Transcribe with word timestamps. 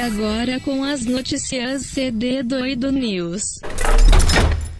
agora 0.00 0.58
com 0.60 0.82
as 0.82 1.04
notícias 1.04 1.82
CD 1.82 2.42
Doido 2.42 2.90
News. 2.90 3.60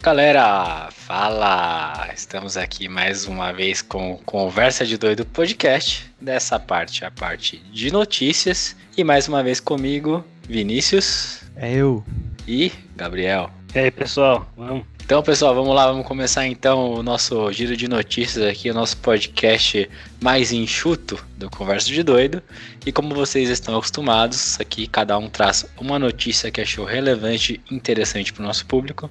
Galera, 0.03 0.89
fala! 0.93 2.09
Estamos 2.15 2.57
aqui 2.57 2.89
mais 2.89 3.27
uma 3.27 3.53
vez 3.53 3.83
com 3.83 4.17
Conversa 4.25 4.87
de 4.87 4.97
Doido 4.97 5.27
Podcast. 5.27 6.11
Dessa 6.19 6.59
parte, 6.59 7.05
a 7.05 7.11
parte 7.11 7.59
de 7.71 7.93
notícias. 7.93 8.75
E 8.97 9.05
mais 9.05 9.29
uma 9.29 9.43
vez 9.43 9.61
comigo, 9.61 10.25
Vinícius. 10.49 11.43
É 11.55 11.71
eu. 11.71 12.03
E 12.49 12.73
Gabriel. 12.97 13.51
E 13.75 13.79
aí, 13.79 13.91
pessoal, 13.91 14.51
vamos. 14.57 14.87
Então, 15.11 15.25
pessoal, 15.25 15.53
vamos 15.57 15.75
lá, 15.75 15.89
vamos 15.89 16.07
começar 16.07 16.47
então 16.47 16.93
o 16.93 17.03
nosso 17.03 17.51
giro 17.51 17.77
de 17.77 17.89
notícias 17.89 18.47
aqui, 18.47 18.71
o 18.71 18.75
nosso 18.75 18.97
podcast 18.99 19.91
mais 20.23 20.53
enxuto 20.53 21.19
do 21.37 21.51
Conversa 21.51 21.89
de 21.89 22.01
Doido. 22.05 22.41
E 22.87 22.93
como 22.93 23.13
vocês 23.13 23.51
estão 23.51 23.77
acostumados, 23.77 24.57
aqui 24.61 24.87
cada 24.87 25.19
um 25.19 25.29
traz 25.29 25.67
uma 25.81 25.99
notícia 25.99 26.49
que 26.53 26.61
achou 26.61 26.85
relevante 26.85 27.61
e 27.69 27.75
interessante 27.75 28.33
para 28.33 28.45
o 28.45 28.47
nosso 28.47 28.65
público. 28.67 29.11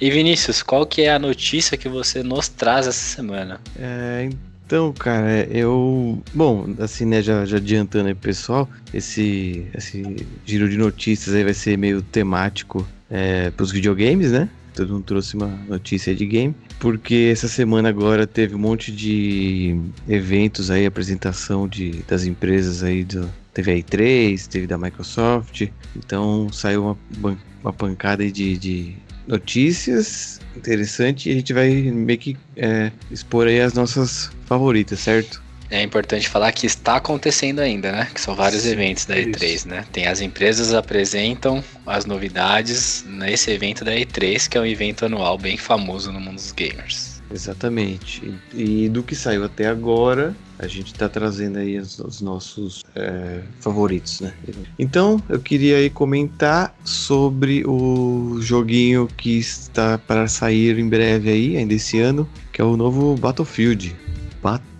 E 0.00 0.08
Vinícius, 0.08 0.62
qual 0.62 0.86
que 0.86 1.02
é 1.02 1.12
a 1.12 1.18
notícia 1.18 1.76
que 1.76 1.88
você 1.88 2.22
nos 2.22 2.46
traz 2.46 2.86
essa 2.86 3.16
semana? 3.16 3.60
É, 3.76 4.30
então, 4.64 4.92
cara, 4.92 5.48
eu. 5.50 6.22
Bom, 6.32 6.76
assim, 6.78 7.04
né, 7.04 7.20
já, 7.20 7.44
já 7.44 7.56
adiantando 7.56 8.06
aí, 8.06 8.14
pessoal, 8.14 8.68
esse, 8.94 9.66
esse 9.74 10.28
giro 10.46 10.68
de 10.68 10.76
notícias 10.76 11.34
aí 11.34 11.42
vai 11.42 11.54
ser 11.54 11.76
meio 11.76 12.00
temático 12.02 12.86
é, 13.10 13.50
para 13.50 13.64
os 13.64 13.72
videogames, 13.72 14.30
né? 14.30 14.48
Mundo 14.88 15.04
trouxe 15.04 15.36
uma 15.36 15.46
notícia 15.46 16.14
de 16.14 16.26
game, 16.26 16.54
porque 16.78 17.30
essa 17.32 17.48
semana 17.48 17.88
agora 17.88 18.26
teve 18.26 18.54
um 18.54 18.58
monte 18.58 18.92
de 18.92 19.78
eventos 20.08 20.70
aí, 20.70 20.86
apresentação 20.86 21.68
de, 21.68 22.02
das 22.08 22.24
empresas 22.24 22.82
aí, 22.82 23.04
do, 23.04 23.28
teve 23.52 23.72
a 23.72 23.74
E3, 23.74 24.46
teve 24.46 24.66
da 24.66 24.78
Microsoft, 24.78 25.68
então 25.96 26.50
saiu 26.52 26.96
uma, 27.18 27.38
uma 27.62 27.72
pancada 27.72 28.30
de, 28.30 28.56
de 28.56 28.96
notícias 29.26 30.40
interessante 30.56 31.28
e 31.28 31.32
a 31.32 31.34
gente 31.36 31.52
vai 31.52 31.70
meio 31.70 32.18
que 32.18 32.36
é, 32.56 32.90
expor 33.10 33.46
aí 33.46 33.60
as 33.60 33.74
nossas 33.74 34.30
favoritas, 34.46 35.00
certo? 35.00 35.42
É 35.70 35.82
importante 35.82 36.28
falar 36.28 36.50
que 36.52 36.66
está 36.66 36.96
acontecendo 36.96 37.60
ainda, 37.60 37.92
né? 37.92 38.08
Que 38.12 38.20
são 38.20 38.34
vários 38.34 38.62
Sim, 38.62 38.70
eventos 38.70 39.06
da 39.06 39.16
E3, 39.16 39.44
isso. 39.44 39.68
né? 39.68 39.84
Tem 39.92 40.06
as 40.06 40.20
empresas 40.20 40.74
apresentam 40.74 41.62
as 41.86 42.04
novidades 42.04 43.04
nesse 43.06 43.50
evento 43.50 43.84
da 43.84 43.92
E3, 43.92 44.48
que 44.48 44.58
é 44.58 44.60
um 44.60 44.66
evento 44.66 45.06
anual 45.06 45.38
bem 45.38 45.56
famoso 45.56 46.10
no 46.10 46.18
mundo 46.18 46.36
dos 46.36 46.50
gamers. 46.50 47.20
Exatamente. 47.32 48.34
E, 48.52 48.84
e 48.84 48.88
do 48.88 49.02
que 49.02 49.14
saiu 49.14 49.44
até 49.44 49.66
agora, 49.68 50.34
a 50.58 50.66
gente 50.66 50.92
está 50.92 51.08
trazendo 51.08 51.58
aí 51.58 51.78
os, 51.78 51.98
os 52.00 52.20
nossos 52.20 52.82
é, 52.96 53.40
favoritos, 53.60 54.20
né? 54.20 54.34
Então, 54.78 55.22
eu 55.28 55.38
queria 55.38 55.76
aí 55.76 55.88
comentar 55.88 56.74
sobre 56.84 57.62
o 57.64 58.38
joguinho 58.40 59.06
que 59.16 59.38
está 59.38 59.96
para 59.96 60.26
sair 60.26 60.78
em 60.78 60.88
breve 60.88 61.30
aí, 61.30 61.56
ainda 61.56 61.74
esse 61.74 62.00
ano, 62.00 62.28
que 62.52 62.60
é 62.60 62.64
o 62.64 62.76
novo 62.76 63.14
Battlefield. 63.16 63.94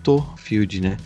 Battlefield, 0.01 0.81
né? 0.81 0.97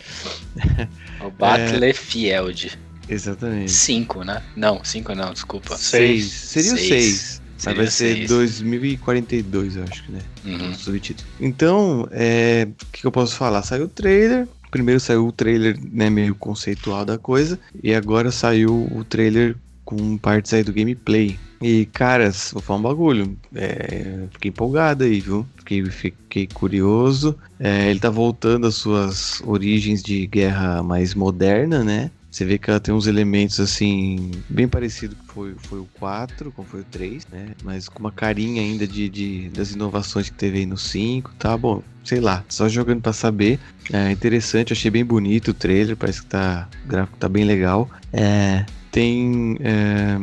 O 1.24 1.30
Battlefield. 1.32 2.78
É... 3.10 3.14
Exatamente. 3.14 3.72
5, 3.72 4.24
né? 4.24 4.42
Não, 4.56 4.84
5 4.84 5.14
não, 5.14 5.34
desculpa. 5.34 5.78
6. 5.78 6.26
Seria 6.26 6.74
o 6.74 6.78
6. 6.78 7.42
Mas 7.64 7.78
vai 7.78 7.88
ser 7.88 8.16
seis. 8.16 8.30
2042, 8.30 9.78
eu 9.78 9.84
acho 9.84 10.04
que, 10.04 10.12
né? 10.12 10.20
Uhum. 10.44 10.74
Subtítulo. 10.74 11.28
Então, 11.40 12.08
é, 12.12 12.68
o 12.70 12.86
que, 12.92 13.02
que 13.02 13.08
eu 13.08 13.12
posso 13.12 13.36
falar? 13.36 13.64
Saiu 13.64 13.86
o 13.86 13.88
trailer. 13.88 14.48
Primeiro 14.70 15.00
saiu 15.00 15.26
o 15.26 15.32
trailer 15.32 15.80
né, 15.92 16.10
meio 16.10 16.36
conceitual 16.36 17.06
da 17.06 17.18
coisa. 17.18 17.58
E 17.82 17.94
agora 17.94 18.30
saiu 18.30 18.88
o 18.92 19.04
trailer 19.06 19.56
com 19.86 20.18
partes 20.18 20.54
aí 20.54 20.64
do 20.64 20.74
gameplay. 20.74 21.40
E, 21.68 21.88
caras, 21.88 22.52
vou 22.54 22.62
falar 22.62 22.78
um 22.78 22.84
bagulho. 22.84 23.36
É, 23.56 24.28
fiquei 24.34 24.50
empolgado 24.50 25.04
aí, 25.04 25.20
viu? 25.20 25.48
Fiquei, 25.58 25.84
fiquei 25.90 26.46
curioso. 26.46 27.36
É, 27.60 27.90
ele 27.90 28.00
tá 28.00 28.12
voltando 28.12 28.68
às 28.68 28.76
suas 28.76 29.42
origens 29.42 30.04
de 30.04 30.28
guerra 30.28 30.84
mais 30.84 31.16
moderna, 31.16 31.84
né? 31.84 32.12
Você 32.30 32.46
vê 32.46 32.60
que 32.60 32.70
ela 32.70 32.80
tem 32.80 32.94
uns 32.94 33.08
elementos 33.08 33.60
assim, 33.60 34.44
bem 34.48 34.68
parecido 34.68 35.16
que 35.16 35.34
foi, 35.34 35.56
foi 35.64 35.80
o 35.80 35.88
4, 35.94 36.52
como 36.52 36.68
foi 36.68 36.82
o 36.82 36.86
3, 36.86 37.26
né? 37.32 37.48
Mas 37.64 37.90
com 37.90 38.00
uma 38.00 38.12
carinha 38.12 38.62
ainda 38.62 38.86
de, 38.86 39.10
de 39.10 39.50
das 39.50 39.72
inovações 39.72 40.30
que 40.30 40.38
teve 40.38 40.60
aí 40.60 40.66
no 40.68 40.78
5, 40.78 41.34
tá 41.40 41.58
bom? 41.58 41.82
Sei 42.04 42.20
lá, 42.20 42.46
só 42.48 42.70
jogando 42.70 43.02
para 43.02 43.12
saber. 43.12 43.58
É 43.92 44.12
interessante, 44.12 44.72
achei 44.72 44.92
bem 44.92 45.04
bonito 45.04 45.48
o 45.50 45.54
trailer, 45.56 45.98
parece 45.98 46.22
que 46.22 46.28
tá, 46.28 46.70
o 46.84 46.88
gráfico 46.88 47.18
tá 47.18 47.28
bem 47.28 47.44
legal. 47.44 47.90
É, 48.14 48.66
tem. 48.96 49.58
É, 49.60 50.16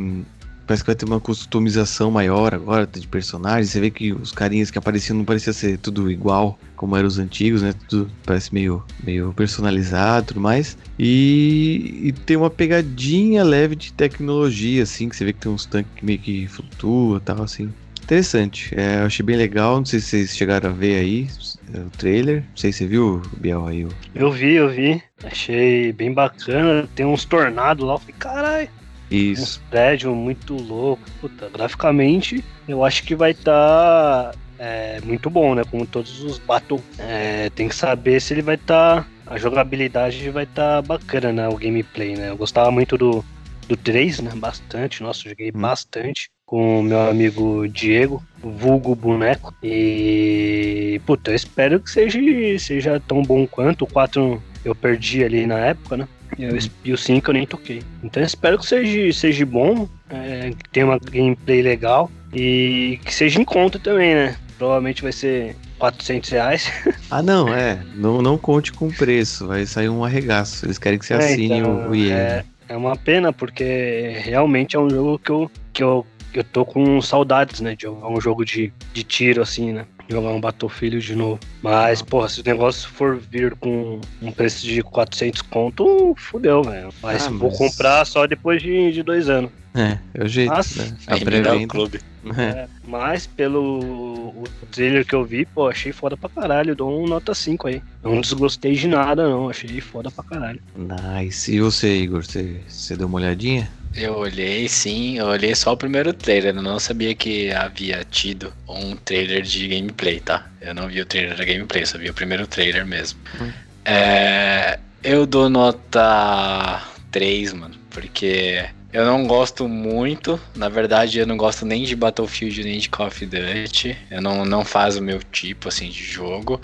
parece 0.65 0.83
que 0.83 0.87
vai 0.87 0.95
ter 0.95 1.05
uma 1.05 1.19
customização 1.19 2.11
maior 2.11 2.53
agora 2.53 2.87
de 2.87 3.07
personagens. 3.07 3.69
Você 3.69 3.79
vê 3.79 3.89
que 3.89 4.13
os 4.13 4.31
carinhas 4.31 4.71
que 4.71 4.77
apareciam 4.77 5.17
não 5.17 5.25
parecia 5.25 5.53
ser 5.53 5.77
tudo 5.77 6.09
igual 6.09 6.57
como 6.75 6.97
eram 6.97 7.07
os 7.07 7.17
antigos, 7.17 7.61
né? 7.61 7.73
Tudo 7.87 8.11
parece 8.25 8.53
meio, 8.53 8.83
meio 9.01 9.31
personalizado 9.33 10.25
e 10.25 10.27
tudo 10.27 10.41
mais. 10.41 10.77
E, 10.99 12.01
e, 12.03 12.11
tem 12.11 12.35
uma 12.35 12.49
pegadinha 12.49 13.41
leve 13.41 13.73
de 13.73 13.93
tecnologia, 13.93 14.83
assim, 14.83 15.07
que 15.07 15.15
você 15.15 15.23
vê 15.23 15.31
que 15.31 15.39
tem 15.39 15.51
uns 15.51 15.65
tanques 15.65 15.93
que 15.95 16.05
meio 16.05 16.19
que 16.19 16.45
flutua 16.47 17.17
e 17.17 17.21
tal, 17.21 17.41
assim. 17.41 17.69
Interessante. 18.03 18.73
É, 18.75 18.99
eu 18.99 19.05
achei 19.05 19.25
bem 19.25 19.37
legal. 19.37 19.77
Não 19.77 19.85
sei 19.85 20.01
se 20.01 20.07
vocês 20.07 20.35
chegaram 20.35 20.69
a 20.69 20.73
ver 20.73 20.99
aí 20.99 21.27
o 21.73 21.89
trailer. 21.91 22.41
Não 22.41 22.57
sei 22.57 22.73
se 22.73 22.79
você 22.79 22.87
viu, 22.87 23.21
Biel, 23.37 23.65
aí. 23.65 23.87
Eu 24.13 24.29
vi, 24.29 24.55
eu 24.55 24.69
vi. 24.69 25.01
Achei 25.23 25.93
bem 25.93 26.13
bacana. 26.13 26.87
Tem 26.95 27.05
uns 27.05 27.23
tornados 27.23 27.85
lá. 27.85 27.93
Eu 27.93 27.99
falei, 27.99 28.15
caralho. 28.19 28.69
Isso. 29.09 29.41
Uns 29.41 29.57
prédios 29.69 30.13
muito 30.15 30.55
loucos. 30.55 31.11
Puta, 31.21 31.49
graficamente, 31.49 32.43
eu 32.67 32.83
acho 32.83 33.03
que 33.03 33.15
vai 33.15 33.31
estar 33.31 34.31
tá, 34.31 34.37
é, 34.57 34.99
muito 35.01 35.29
bom, 35.29 35.55
né? 35.55 35.63
Como 35.69 35.85
todos 35.85 36.21
os 36.21 36.39
Battle. 36.39 36.81
É, 36.97 37.49
tem 37.51 37.67
que 37.67 37.75
saber 37.75 38.21
se 38.21 38.33
ele 38.33 38.41
vai 38.41 38.55
estar. 38.55 39.03
Tá, 39.03 39.07
a 39.25 39.37
jogabilidade 39.37 40.29
vai 40.29 40.43
estar 40.43 40.81
tá 40.81 40.81
bacana, 40.81 41.31
né? 41.31 41.47
O 41.47 41.57
gameplay, 41.57 42.15
né? 42.15 42.29
Eu 42.29 42.37
gostava 42.37 42.71
muito 42.71 42.97
do, 42.97 43.23
do 43.67 43.77
3, 43.77 44.19
né? 44.19 44.31
Bastante. 44.35 45.01
Nossa, 45.03 45.29
joguei 45.29 45.49
hum. 45.49 45.59
bastante 45.59 46.29
com 46.45 46.81
o 46.81 46.83
meu 46.83 47.09
amigo 47.09 47.67
Diego, 47.67 48.23
vulgo 48.39 48.95
boneco. 48.95 49.53
E 49.63 51.01
puta, 51.05 51.31
eu 51.31 51.35
espero 51.35 51.79
que 51.79 51.89
seja, 51.89 52.19
seja 52.59 52.99
tão 52.99 53.23
bom 53.23 53.47
quanto 53.47 53.85
o 53.85 53.87
4 53.87 54.41
eu 54.63 54.75
perdi 54.75 55.23
ali 55.23 55.45
na 55.45 55.57
época, 55.57 55.97
né? 55.97 56.07
Eu, 56.37 56.57
e 56.83 56.93
o 56.93 56.97
5 56.97 57.29
eu 57.29 57.33
nem 57.33 57.45
toquei. 57.45 57.83
Então 58.03 58.21
eu 58.21 58.27
espero 58.27 58.57
que 58.57 58.65
seja, 58.65 59.13
seja 59.13 59.45
bom, 59.45 59.87
é, 60.09 60.51
que 60.51 60.69
tenha 60.69 60.85
uma 60.85 60.99
gameplay 60.99 61.61
legal 61.61 62.09
e 62.33 62.99
que 63.05 63.13
seja 63.13 63.39
em 63.39 63.45
conta 63.45 63.79
também, 63.79 64.15
né? 64.15 64.35
Provavelmente 64.57 65.01
vai 65.01 65.11
ser 65.11 65.55
400 65.79 66.29
reais. 66.29 66.71
Ah, 67.11 67.21
não, 67.21 67.53
é. 67.53 67.79
Não, 67.93 68.23
não 68.23 68.39
conte 68.39 68.73
com 68.73 68.87
o 68.87 68.93
preço, 68.93 69.45
vai 69.45 69.67
sair 69.67 69.87
um 69.87 70.03
arregaço. 70.03 70.65
Eles 70.65 70.79
querem 70.79 70.97
que 70.97 71.05
você 71.05 71.13
é, 71.13 71.17
assine 71.17 71.59
então, 71.59 71.87
o, 71.87 71.91
o 71.91 71.95
É, 71.95 72.43
é 72.67 72.75
uma 72.75 72.95
pena, 72.95 73.31
porque 73.31 74.19
realmente 74.23 74.75
é 74.75 74.79
um 74.79 74.89
jogo 74.89 75.19
que 75.19 75.31
eu, 75.31 75.51
que 75.71 75.83
eu 75.83 76.03
eu 76.39 76.43
tô 76.43 76.65
com 76.65 77.01
saudades, 77.01 77.61
né, 77.61 77.75
de 77.75 77.83
jogar 77.83 78.07
um 78.07 78.19
jogo 78.19 78.45
de, 78.45 78.71
de 78.93 79.03
tiro, 79.03 79.41
assim, 79.41 79.71
né? 79.71 79.85
Jogar 80.09 80.29
um 80.29 80.41
Battlefield 80.41 80.99
de 80.99 81.15
novo. 81.15 81.39
Mas, 81.61 82.01
porra, 82.01 82.27
se 82.27 82.41
o 82.41 82.43
negócio 82.45 82.89
for 82.89 83.17
vir 83.17 83.55
com 83.55 84.01
um 84.21 84.31
preço 84.31 84.65
de 84.65 84.81
400 84.81 85.41
conto, 85.43 86.13
fudeu, 86.17 86.61
velho. 86.61 86.89
Mas 87.01 87.25
ah, 87.25 87.29
vou 87.29 87.49
mas... 87.49 87.57
comprar 87.57 88.05
só 88.05 88.27
depois 88.27 88.61
de, 88.61 88.91
de 88.91 89.01
dois 89.01 89.29
anos. 89.29 89.49
É, 89.75 89.97
é 90.13 90.23
o 90.23 90.27
jeito, 90.27 90.51
mas, 90.51 90.75
né? 90.75 90.97
A 91.07 91.17
pré-venda. 91.17 91.67
clube. 91.67 91.99
É. 92.37 92.43
é. 92.43 92.67
mas 92.87 93.25
pelo 93.27 93.79
o 93.79 94.43
trailer 94.71 95.05
que 95.05 95.13
eu 95.13 95.25
vi, 95.25 95.45
pô, 95.45 95.67
achei 95.67 95.91
foda 95.91 96.15
pra 96.15 96.29
caralho. 96.29 96.75
Dou 96.75 97.03
um 97.03 97.07
nota 97.07 97.33
5 97.33 97.67
aí. 97.67 97.81
Não 98.03 98.21
desgostei 98.21 98.73
de 98.73 98.87
nada, 98.87 99.27
não. 99.27 99.49
Achei 99.49 99.81
foda 99.81 100.11
pra 100.11 100.23
caralho. 100.23 100.61
Nice. 100.75 101.53
E 101.53 101.59
você, 101.59 101.95
Igor? 101.97 102.23
Você, 102.23 102.61
você 102.67 102.95
deu 102.95 103.07
uma 103.07 103.17
olhadinha? 103.17 103.69
Eu 103.95 104.15
olhei, 104.15 104.67
sim, 104.67 105.19
eu 105.19 105.27
olhei 105.27 105.53
só 105.53 105.73
o 105.73 105.77
primeiro 105.77 106.11
trailer, 106.13 106.55
eu 106.55 106.63
não 106.63 106.79
sabia 106.79 107.13
que 107.13 107.51
havia 107.51 108.03
tido 108.03 108.51
um 108.67 108.95
trailer 108.95 109.43
de 109.43 109.67
gameplay, 109.67 110.19
tá? 110.19 110.47
Eu 110.59 110.73
não 110.73 110.87
vi 110.87 110.99
o 110.99 111.05
trailer 111.05 111.37
da 111.37 111.45
gameplay, 111.45 111.85
só 111.85 111.99
vi 111.99 112.09
o 112.09 112.13
primeiro 112.13 112.47
trailer 112.47 112.85
mesmo. 112.87 113.19
Hum. 113.39 113.51
É, 113.85 114.79
eu 115.03 115.27
dou 115.27 115.47
nota 115.47 116.81
3, 117.11 117.53
mano, 117.53 117.75
porque 117.91 118.65
eu 118.91 119.05
não 119.05 119.27
gosto 119.27 119.67
muito, 119.67 120.41
na 120.55 120.69
verdade 120.69 121.19
eu 121.19 121.27
não 121.27 121.37
gosto 121.37 121.63
nem 121.63 121.83
de 121.83 121.95
Battlefield 121.95 122.63
nem 122.63 122.79
de 122.79 122.89
Call 122.89 123.07
of 123.07 123.23
Duty, 123.23 123.95
eu 124.09 124.21
não, 124.23 124.43
não 124.43 124.65
faz 124.65 124.97
o 124.97 125.03
meu 125.03 125.21
tipo, 125.21 125.69
assim, 125.69 125.89
de 125.89 126.03
jogo. 126.03 126.59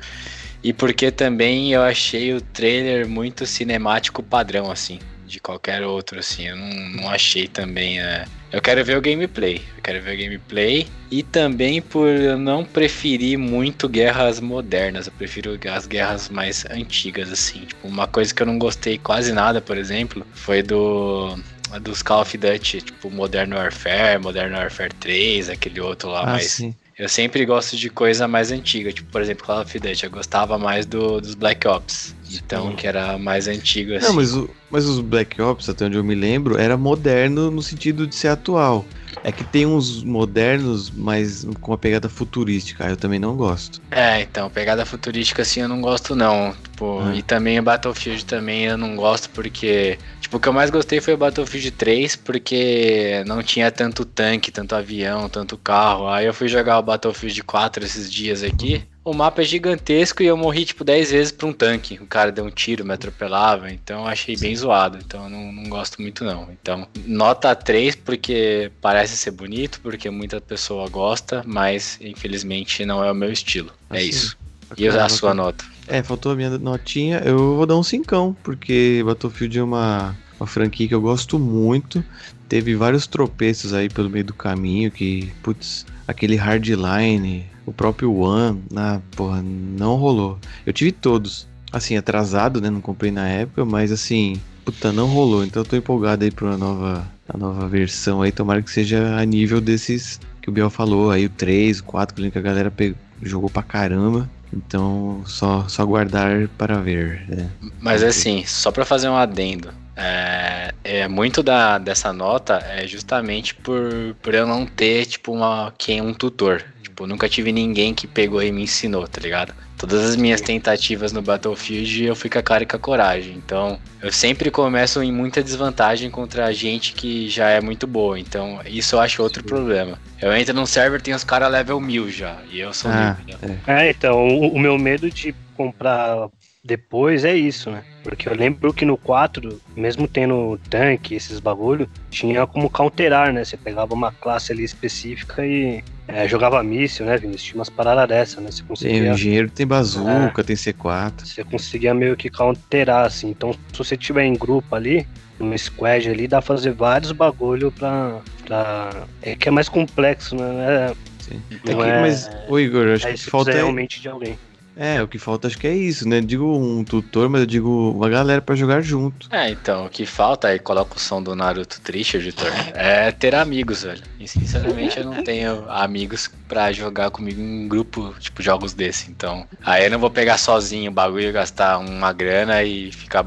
E 0.63 0.73
porque 0.73 1.11
também 1.11 1.73
eu 1.73 1.83
achei 1.83 2.33
o 2.33 2.41
trailer 2.41 3.07
muito 3.07 3.45
cinemático 3.45 4.23
padrão, 4.23 4.71
assim 4.71 4.99
de 5.29 5.39
qualquer 5.39 5.83
outro, 5.83 6.19
assim. 6.19 6.47
Eu 6.47 6.55
não, 6.55 6.69
não 6.69 7.09
achei 7.09 7.47
também. 7.47 7.99
É... 7.99 8.25
Eu 8.51 8.61
quero 8.61 8.83
ver 8.83 8.97
o 8.97 9.01
gameplay. 9.01 9.61
Eu 9.77 9.81
quero 9.83 10.01
ver 10.01 10.15
o 10.15 10.17
gameplay. 10.17 10.87
E 11.11 11.23
também 11.23 11.81
por 11.81 12.07
eu 12.07 12.37
não 12.37 12.65
preferir 12.65 13.37
muito 13.37 13.87
guerras 13.87 14.39
modernas. 14.39 15.07
Eu 15.07 15.13
prefiro 15.13 15.57
as 15.71 15.85
guerras 15.85 16.29
mais 16.29 16.65
antigas, 16.69 17.31
assim. 17.31 17.61
Tipo, 17.65 17.87
uma 17.87 18.07
coisa 18.07 18.33
que 18.33 18.41
eu 18.41 18.47
não 18.47 18.57
gostei 18.57 18.97
quase 18.97 19.31
nada, 19.31 19.61
por 19.61 19.77
exemplo, 19.77 20.25
foi 20.33 20.61
do 20.61 21.37
dos 21.81 22.01
Call 22.01 22.21
of 22.21 22.35
Duty, 22.35 22.81
tipo 22.81 23.11
Modern 23.11 23.53
Warfare, 23.53 24.17
Modern 24.19 24.53
Warfare 24.53 24.91
3, 24.99 25.49
aquele 25.49 25.79
outro 25.79 26.09
lá, 26.09 26.21
ah, 26.21 26.25
mas 26.25 26.45
sim. 26.47 26.73
Eu 26.99 27.07
sempre 27.07 27.45
gosto 27.45 27.77
de 27.77 27.89
coisa 27.89 28.27
mais 28.27 28.51
antiga, 28.51 28.91
tipo, 28.91 29.09
por 29.09 29.21
exemplo, 29.21 29.45
Call 29.45 29.61
of 29.61 29.79
Duty, 29.79 30.03
eu 30.03 30.11
gostava 30.11 30.57
mais 30.57 30.85
do, 30.85 31.21
dos 31.21 31.33
Black 31.33 31.65
Ops, 31.65 32.13
então, 32.29 32.75
que 32.75 32.85
era 32.85 33.17
mais 33.17 33.47
antigo 33.47 33.93
assim. 33.93 34.07
Não, 34.07 34.13
mas, 34.15 34.35
o, 34.35 34.49
mas 34.69 34.85
os 34.85 34.99
Black 34.99 35.41
Ops, 35.41 35.69
até 35.69 35.85
onde 35.85 35.95
eu 35.95 36.03
me 36.03 36.13
lembro, 36.13 36.59
era 36.59 36.75
moderno 36.75 37.49
no 37.49 37.61
sentido 37.61 38.05
de 38.05 38.13
ser 38.15 38.27
atual. 38.27 38.85
É 39.23 39.31
que 39.31 39.43
tem 39.43 39.65
uns 39.65 40.03
modernos, 40.03 40.91
mas 40.91 41.45
com 41.61 41.71
uma 41.71 41.77
pegada 41.77 42.07
futurística. 42.07 42.85
Eu 42.85 42.95
também 42.95 43.19
não 43.19 43.35
gosto. 43.35 43.81
É, 43.91 44.21
então, 44.21 44.49
pegada 44.49 44.85
futurística 44.85 45.41
assim 45.41 45.61
eu 45.61 45.67
não 45.67 45.81
gosto 45.81 46.15
não. 46.15 46.53
Tipo, 46.63 46.99
ah. 47.01 47.15
E 47.15 47.21
também 47.21 47.59
o 47.59 47.63
Battlefield 47.63 48.23
também 48.25 48.65
eu 48.65 48.77
não 48.77 48.95
gosto 48.95 49.29
porque. 49.31 49.97
Tipo, 50.29 50.37
o 50.37 50.39
que 50.39 50.47
eu 50.47 50.53
mais 50.53 50.69
gostei 50.69 51.01
foi 51.01 51.15
o 51.15 51.17
Battlefield 51.17 51.71
3, 51.71 52.15
porque 52.17 53.23
não 53.25 53.41
tinha 53.41 53.71
tanto 53.71 54.05
tanque, 54.05 54.51
tanto 54.51 54.75
avião, 54.75 55.27
tanto 55.27 55.57
carro. 55.57 56.07
Aí 56.07 56.27
eu 56.27 56.33
fui 56.35 56.47
jogar 56.47 56.77
o 56.77 56.83
Battlefield 56.83 57.41
4 57.41 57.83
esses 57.83 58.13
dias 58.13 58.43
aqui. 58.43 58.83
O 59.03 59.11
mapa 59.11 59.41
é 59.41 59.43
gigantesco 59.43 60.21
e 60.21 60.27
eu 60.27 60.37
morri 60.37 60.65
tipo 60.65 60.83
10 60.83 61.11
vezes 61.11 61.31
pra 61.31 61.47
um 61.47 61.53
tanque. 61.53 61.95
O 61.95 62.05
cara 62.05 62.31
deu 62.31 62.45
um 62.45 62.51
tiro, 62.51 62.85
me 62.85 62.93
atropelava, 62.93 63.71
então 63.71 64.01
eu 64.01 64.07
achei 64.07 64.37
bem 64.37 64.55
zoado. 64.55 64.99
Então 65.03 65.23
eu 65.23 65.29
não, 65.31 65.51
não 65.51 65.67
gosto 65.67 65.99
muito 65.99 66.23
não. 66.23 66.47
Então, 66.51 66.87
nota 67.07 67.55
3 67.55 67.95
porque 67.95 68.71
parece 68.79 69.17
ser 69.17 69.31
bonito, 69.31 69.81
porque 69.81 70.11
muita 70.11 70.39
pessoa 70.39 70.87
gosta, 70.89 71.41
mas 71.43 71.97
infelizmente 71.99 72.85
não 72.85 73.03
é 73.03 73.11
o 73.11 73.15
meu 73.15 73.31
estilo. 73.31 73.71
É 73.89 73.97
assim, 73.97 74.05
é 74.05 74.09
isso. 74.09 74.37
E 74.77 74.87
a 74.87 75.09
sua 75.09 75.33
nota? 75.33 75.65
É, 75.89 76.03
faltou 76.03 76.31
a 76.31 76.35
minha 76.35 76.57
notinha. 76.57 77.17
Eu 77.25 77.55
vou 77.55 77.65
dar 77.65 77.75
um 77.75 77.83
5, 77.83 78.37
porque 78.43 79.01
Battlefield 79.05 79.59
é 79.59 79.63
uma, 79.63 80.15
uma 80.39 80.47
franquia 80.47 80.87
que 80.87 80.93
eu 80.93 81.01
gosto 81.01 81.39
muito. 81.39 82.03
Teve 82.47 82.75
vários 82.75 83.07
tropeços 83.07 83.73
aí 83.73 83.89
pelo 83.89 84.09
meio 84.09 84.23
do 84.23 84.33
caminho 84.33 84.91
que, 84.91 85.31
putz, 85.43 85.85
aquele 86.07 86.35
hardline 86.35 87.45
o 87.69 87.73
próprio 87.73 88.13
One, 88.13 88.63
na, 88.71 89.01
porra, 89.15 89.41
não 89.43 89.95
rolou. 89.95 90.39
Eu 90.65 90.73
tive 90.73 90.91
todos, 90.91 91.47
assim, 91.71 91.95
atrasado, 91.95 92.59
né? 92.59 92.69
Não 92.69 92.81
comprei 92.81 93.11
na 93.11 93.27
época, 93.27 93.63
mas 93.63 93.91
assim, 93.91 94.41
puta, 94.65 94.91
não 94.91 95.07
rolou. 95.07 95.43
Então 95.43 95.61
eu 95.61 95.65
tô 95.65 95.75
empolgado 95.75 96.23
aí 96.23 96.31
pra 96.31 96.47
uma 96.47 96.57
nova, 96.57 97.07
a 97.27 97.37
nova 97.37 97.67
versão 97.67 98.21
aí. 98.21 98.31
Tomara 98.31 98.61
que 98.61 98.71
seja 98.71 99.15
a 99.15 99.23
nível 99.23 99.61
desses 99.61 100.19
que 100.41 100.49
o 100.49 100.51
Biel 100.51 100.69
falou 100.69 101.11
aí, 101.11 101.27
o 101.27 101.29
3, 101.29 101.79
o 101.79 101.83
4, 101.83 102.31
que 102.31 102.37
a 102.37 102.41
galera 102.41 102.71
pegou, 102.71 102.97
jogou 103.21 103.49
pra 103.49 103.61
caramba. 103.61 104.29
Então, 104.51 105.23
só, 105.25 105.67
só 105.67 105.83
aguardar 105.83 106.47
para 106.57 106.79
ver. 106.79 107.23
Né? 107.27 107.49
Mas 107.79 108.03
assim, 108.03 108.43
só 108.45 108.71
para 108.71 108.85
fazer 108.85 109.09
um 109.09 109.15
adendo. 109.15 109.71
É, 109.95 110.73
é, 110.83 111.07
muito 111.07 111.43
da, 111.43 111.77
dessa 111.77 112.13
nota 112.13 112.55
é 112.69 112.87
justamente 112.87 113.53
por, 113.53 114.15
por 114.21 114.33
eu 114.33 114.47
não 114.47 114.65
ter, 114.65 115.05
tipo, 115.05 115.33
uma, 115.33 115.73
quem 115.77 116.01
um 116.01 116.13
tutor. 116.13 116.63
Tipo, 116.99 117.07
nunca 117.07 117.29
tive 117.29 117.53
ninguém 117.53 117.93
que 117.93 118.05
pegou 118.05 118.43
e 118.43 118.51
me 118.51 118.63
ensinou, 118.63 119.07
tá 119.07 119.21
ligado? 119.21 119.53
Todas 119.77 120.03
as 120.03 120.17
minhas 120.17 120.41
tentativas 120.41 121.13
no 121.13 121.21
Battlefield 121.21 122.03
eu 122.03 122.13
fui 122.13 122.29
com 122.29 122.39
a 122.39 122.43
cara 122.43 122.63
e 122.63 122.65
com 122.65 122.75
a 122.75 122.79
coragem. 122.79 123.35
Então, 123.37 123.79
eu 124.01 124.11
sempre 124.11 124.51
começo 124.51 125.01
em 125.01 125.09
muita 125.09 125.41
desvantagem 125.41 126.11
contra 126.11 126.51
gente 126.53 126.91
que 126.91 127.29
já 127.29 127.47
é 127.47 127.61
muito 127.61 127.87
boa. 127.87 128.19
Então, 128.19 128.59
isso 128.65 128.95
eu 128.95 128.99
acho 128.99 129.23
outro 129.23 129.41
problema. 129.45 129.97
Eu 130.21 130.35
entro 130.35 130.53
num 130.53 130.65
server, 130.65 131.01
tem 131.01 131.13
os 131.13 131.23
caras 131.23 131.49
level 131.49 131.79
1000 131.79 132.11
já. 132.11 132.35
E 132.51 132.59
eu 132.59 132.73
sou 132.73 132.91
ah, 132.91 133.17
mil. 133.25 133.37
É. 133.65 133.87
é, 133.87 133.91
então, 133.91 134.27
o, 134.27 134.55
o 134.55 134.59
meu 134.59 134.77
medo 134.77 135.09
de 135.09 135.33
comprar 135.55 136.27
depois 136.63 137.23
é 137.23 137.33
isso, 137.33 137.71
né? 137.71 137.83
Porque 138.03 138.27
eu 138.27 138.35
lembro 138.35 138.73
que 138.73 138.83
no 138.83 138.97
4, 138.97 139.61
mesmo 139.75 140.07
tendo 140.07 140.59
tanque, 140.69 141.15
esses 141.15 141.39
bagulho, 141.39 141.89
tinha 142.09 142.45
como 142.45 142.69
counterar, 142.69 143.31
né? 143.31 143.43
Você 143.43 143.55
pegava 143.55 143.93
uma 143.93 144.11
classe 144.11 144.51
ali 144.51 144.63
específica 144.63 145.45
e 145.45 145.81
é, 146.07 146.27
jogava 146.27 146.61
míssil, 146.61 147.05
né, 147.05 147.17
Vinícius? 147.17 147.43
Tinha 147.43 147.59
umas 147.59 147.69
paradas 147.69 148.07
dessa, 148.09 148.41
né? 148.41 148.51
Você 148.51 148.63
conseguia... 148.63 149.01
Tem 149.01 149.09
o 149.09 149.13
engenheiro, 149.13 149.49
tem 149.49 149.65
bazuca, 149.65 150.41
é, 150.41 150.43
tem 150.43 150.55
C4. 150.55 151.25
Você 151.25 151.43
conseguia 151.43 151.93
meio 151.93 152.17
que 152.17 152.29
counterar, 152.29 153.05
assim. 153.05 153.29
Então, 153.29 153.53
se 153.53 153.77
você 153.77 153.95
tiver 153.95 154.25
em 154.25 154.33
grupo 154.33 154.75
ali, 154.75 155.07
no 155.39 155.57
squad 155.57 156.09
ali, 156.09 156.27
dá 156.27 156.41
pra 156.41 156.55
fazer 156.55 156.73
vários 156.73 157.13
bagulho 157.13 157.71
pra... 157.71 158.19
pra... 158.45 159.07
É 159.21 159.35
que 159.35 159.47
é 159.47 159.51
mais 159.51 159.69
complexo, 159.69 160.35
né? 160.35 160.91
É, 160.91 160.93
Sim. 161.19 161.41
Não 161.63 161.83
é, 161.83 162.01
mas, 162.01 162.29
ô 162.47 162.59
Igor, 162.59 162.89
acho 162.89 163.07
é, 163.07 163.13
que 163.13 163.29
falta... 163.29 163.51
realmente 163.51 164.01
de 164.01 164.09
alguém. 164.09 164.37
É, 164.79 165.03
o 165.03 165.09
que 165.09 165.19
falta 165.19 165.45
acho 165.45 165.57
que 165.57 165.67
é 165.67 165.75
isso, 165.75 166.07
né? 166.07 166.21
Digo 166.21 166.57
um 166.57 166.85
tutor, 166.85 167.27
mas 167.27 167.41
eu 167.41 167.45
digo 167.45 167.91
uma 167.91 168.07
galera 168.07 168.41
para 168.41 168.55
jogar 168.55 168.79
junto. 168.79 169.27
É, 169.29 169.49
então, 169.49 169.85
o 169.85 169.89
que 169.89 170.05
falta, 170.05 170.47
aí 170.47 170.57
coloca 170.57 170.95
o 170.95 170.99
som 170.99 171.21
do 171.21 171.35
Naruto 171.35 171.81
triste, 171.81 172.15
editor, 172.15 172.49
é 172.73 173.11
ter 173.11 173.35
amigos, 173.35 173.83
velho. 173.83 174.01
E 174.17 174.25
sinceramente 174.25 174.97
eu 174.97 175.03
não 175.03 175.19
tenho 175.21 175.69
amigos 175.69 176.31
para 176.47 176.71
jogar 176.71 177.11
comigo 177.11 177.41
em 177.41 177.65
um 177.65 177.67
grupo, 177.67 178.15
tipo, 178.19 178.41
jogos 178.41 178.71
desse. 178.71 179.11
Então, 179.11 179.45
aí 179.65 179.83
eu 179.83 179.91
não 179.91 179.99
vou 179.99 180.09
pegar 180.09 180.37
sozinho 180.37 180.89
o 180.89 180.93
bagulho, 180.93 181.33
gastar 181.33 181.77
uma 181.77 182.13
grana 182.13 182.63
e 182.63 182.89
ficar 182.93 183.25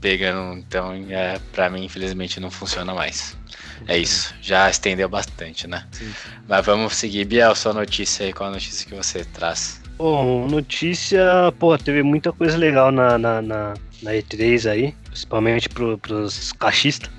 pegando. 0.00 0.56
Então, 0.56 0.94
é, 1.10 1.40
pra 1.50 1.68
mim, 1.68 1.84
infelizmente, 1.84 2.38
não 2.38 2.50
funciona 2.50 2.94
mais. 2.94 3.36
É 3.88 3.98
isso, 3.98 4.32
já 4.40 4.70
estendeu 4.70 5.08
bastante, 5.08 5.66
né? 5.66 5.84
Sim. 5.90 6.12
Mas 6.46 6.64
vamos 6.64 6.94
seguir. 6.94 7.24
Biel, 7.24 7.56
sua 7.56 7.72
notícia 7.72 8.24
aí, 8.24 8.32
qual 8.32 8.48
a 8.48 8.52
notícia 8.52 8.88
que 8.88 8.94
você 8.94 9.24
traz? 9.24 9.81
Bom, 9.98 10.48
notícia, 10.48 11.52
pô, 11.58 11.76
teve 11.78 12.02
muita 12.02 12.32
coisa 12.32 12.56
legal 12.56 12.90
na, 12.90 13.18
na, 13.18 13.42
na, 13.42 13.74
na 14.02 14.10
E3 14.12 14.70
aí, 14.70 14.94
principalmente 15.04 15.68
pro, 15.68 15.96
pros 15.98 16.52
caixistas. 16.52 17.10